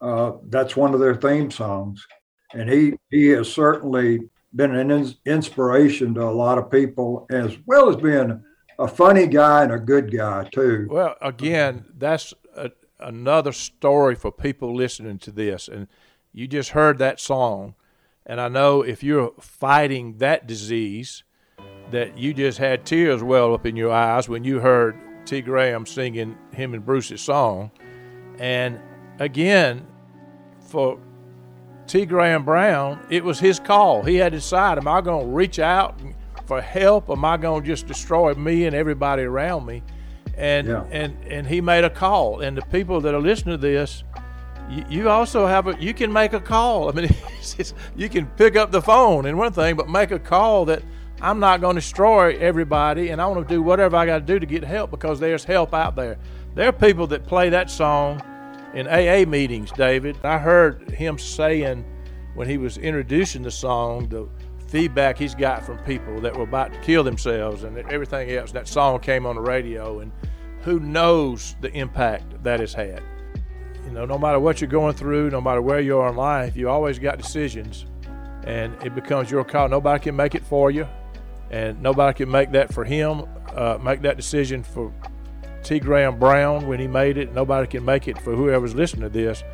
[0.00, 2.06] Uh, that's one of their theme songs
[2.54, 4.20] and he he has certainly
[4.54, 8.42] been an ins- inspiration to a lot of people as well as being
[8.78, 14.32] a funny guy and a good guy too Well, again, that's a, another story for
[14.32, 15.68] people listening to this.
[15.68, 15.88] And
[16.32, 17.74] you just heard that song.
[18.24, 21.24] And I know if you're fighting that disease,
[21.90, 24.96] that you just had tears well up in your eyes when you heard
[25.26, 25.40] T.
[25.40, 27.70] Graham singing him and Bruce's song.
[28.38, 28.80] And
[29.18, 29.86] again,
[30.60, 30.98] for
[31.86, 32.04] T.
[32.06, 34.02] Graham Brown, it was his call.
[34.02, 35.98] He had to decide: Am I going to reach out
[36.46, 37.10] for help?
[37.10, 39.82] Am I going to just destroy me and everybody around me?
[40.36, 40.84] And Yeah.
[40.90, 42.40] and and he made a call.
[42.40, 44.04] And the people that are listening to this,
[44.70, 46.88] you, you also have a you can make a call.
[46.88, 47.04] I mean,
[47.38, 50.64] it's, it's, you can pick up the phone and one thing, but make a call
[50.66, 50.82] that
[51.20, 54.24] I'm not going to destroy everybody, and I want to do whatever I got to
[54.24, 56.16] do to get help because there's help out there.
[56.58, 58.20] There are people that play that song
[58.74, 60.18] in AA meetings, David.
[60.24, 61.84] I heard him saying
[62.34, 64.28] when he was introducing the song the
[64.66, 68.50] feedback he's got from people that were about to kill themselves and everything else.
[68.50, 70.10] That song came on the radio, and
[70.62, 73.04] who knows the impact that has had.
[73.84, 76.56] You know, no matter what you're going through, no matter where you are in life,
[76.56, 77.86] you always got decisions,
[78.42, 79.68] and it becomes your call.
[79.68, 80.88] Nobody can make it for you,
[81.52, 83.26] and nobody can make that for him.
[83.54, 84.92] Uh, make that decision for
[85.68, 85.78] T.
[85.78, 87.34] Graham Brown when he made it.
[87.34, 89.44] Nobody can make it for whoever's listening to this,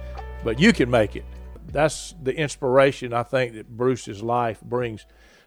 [0.44, 1.24] but you can make it.
[1.72, 5.06] That's the inspiration I think that Bruce's life brings.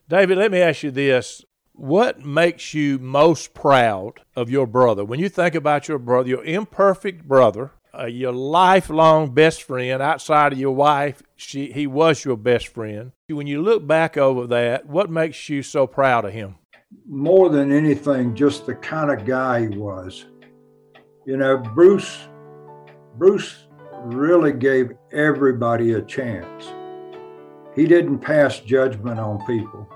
[0.09, 1.45] David, let me ask you this.
[1.71, 5.05] What makes you most proud of your brother?
[5.05, 10.51] When you think about your brother, your imperfect brother, uh, your lifelong best friend outside
[10.51, 13.13] of your wife, she, he was your best friend.
[13.29, 16.55] When you look back over that, what makes you so proud of him?
[17.05, 20.25] more than anything just the kind of guy he was
[21.27, 22.27] you know bruce
[23.17, 23.67] bruce
[24.05, 26.73] really gave everybody a chance
[27.75, 29.87] he didn't pass judgment on people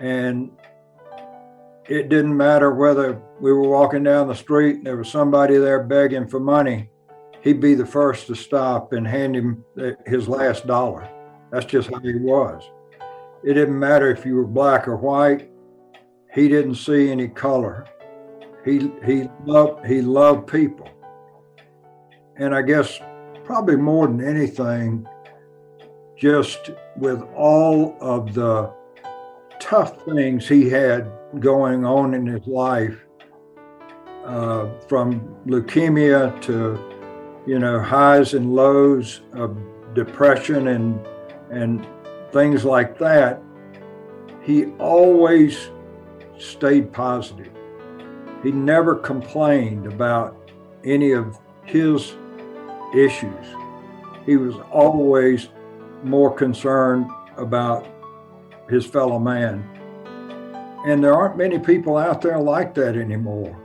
[0.00, 0.50] And
[1.86, 5.82] it didn't matter whether we were walking down the street and there was somebody there
[5.82, 6.88] begging for money,
[7.42, 9.62] he'd be the first to stop and hand him
[10.06, 11.08] his last dollar.
[11.52, 12.62] That's just how he was.
[13.44, 15.50] It didn't matter if you were black or white.
[16.32, 17.86] He didn't see any color.
[18.64, 20.88] He he loved he loved people.
[22.36, 22.98] And I guess
[23.44, 25.06] probably more than anything,
[26.16, 28.72] just with all of the
[29.58, 33.04] tough things he had going on in his life,
[34.24, 36.78] uh, from leukemia to
[37.46, 39.56] you know highs and lows of
[39.94, 41.06] depression and
[41.50, 41.86] and
[42.32, 43.42] things like that,
[44.42, 45.70] he always
[46.38, 47.52] stayed positive.
[48.42, 50.36] He never complained about
[50.84, 52.14] any of his
[52.94, 53.46] issues.
[54.24, 55.48] He was always
[56.02, 57.86] more concerned about
[58.68, 59.64] his fellow man.
[60.86, 63.56] And there aren't many people out there like that anymore.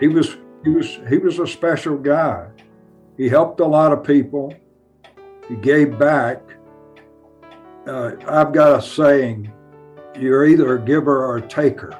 [0.00, 2.48] He was he was he was a special guy.
[3.16, 4.54] He helped a lot of people.
[5.48, 6.40] He gave back.
[7.86, 9.52] Uh, I've got a saying:
[10.18, 11.96] you're either a giver or a taker.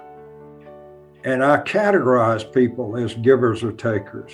[1.24, 4.32] And I categorize people as givers or takers.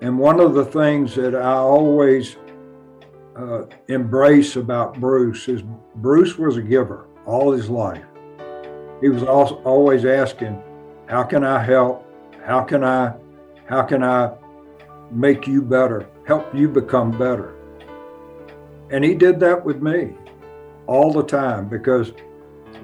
[0.00, 2.36] And one of the things that I always
[3.36, 5.62] uh, embrace about Bruce is
[5.96, 8.04] Bruce was a giver all his life.
[9.00, 10.62] He was always asking,
[11.06, 12.04] "How can I help?
[12.44, 13.14] How can I,
[13.66, 14.32] how can I
[15.10, 16.08] make you better?
[16.26, 17.54] Help you become better?"
[18.90, 20.14] And he did that with me
[20.86, 22.12] all the time because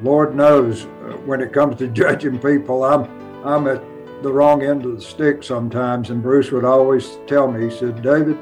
[0.05, 3.05] Lord knows uh, when it comes to judging people, I'm
[3.45, 3.83] I'm at
[4.23, 6.11] the wrong end of the stick sometimes.
[6.11, 8.39] And Bruce would always tell me, he said, David,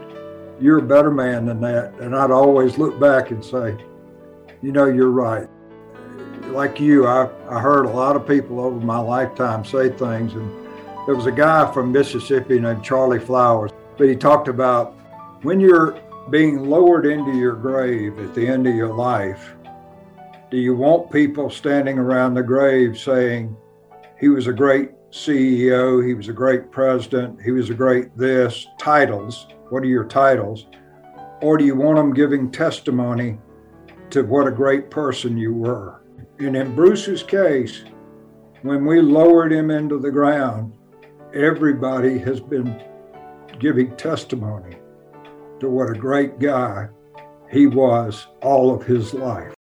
[0.60, 1.94] you're a better man than that.
[2.00, 3.76] And I'd always look back and say,
[4.62, 5.48] you know, you're right.
[6.52, 10.34] Like you, I, I heard a lot of people over my lifetime say things.
[10.34, 10.50] And
[11.06, 14.94] there was a guy from Mississippi named Charlie Flowers, but he talked about
[15.42, 19.54] when you're being lowered into your grave at the end of your life,
[20.52, 23.56] do you want people standing around the grave saying,
[24.20, 28.66] he was a great CEO, he was a great president, he was a great this,
[28.78, 29.46] titles?
[29.70, 30.66] What are your titles?
[31.40, 33.38] Or do you want them giving testimony
[34.10, 36.04] to what a great person you were?
[36.38, 37.84] And in Bruce's case,
[38.60, 40.74] when we lowered him into the ground,
[41.32, 42.78] everybody has been
[43.58, 44.76] giving testimony
[45.60, 46.88] to what a great guy
[47.50, 49.54] he was all of his life.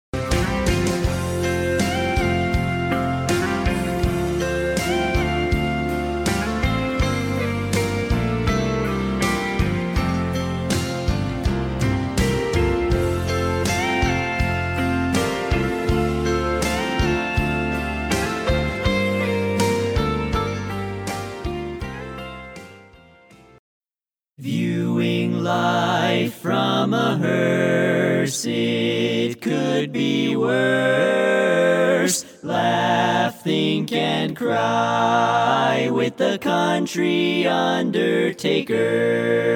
[36.31, 39.50] The country undertaker.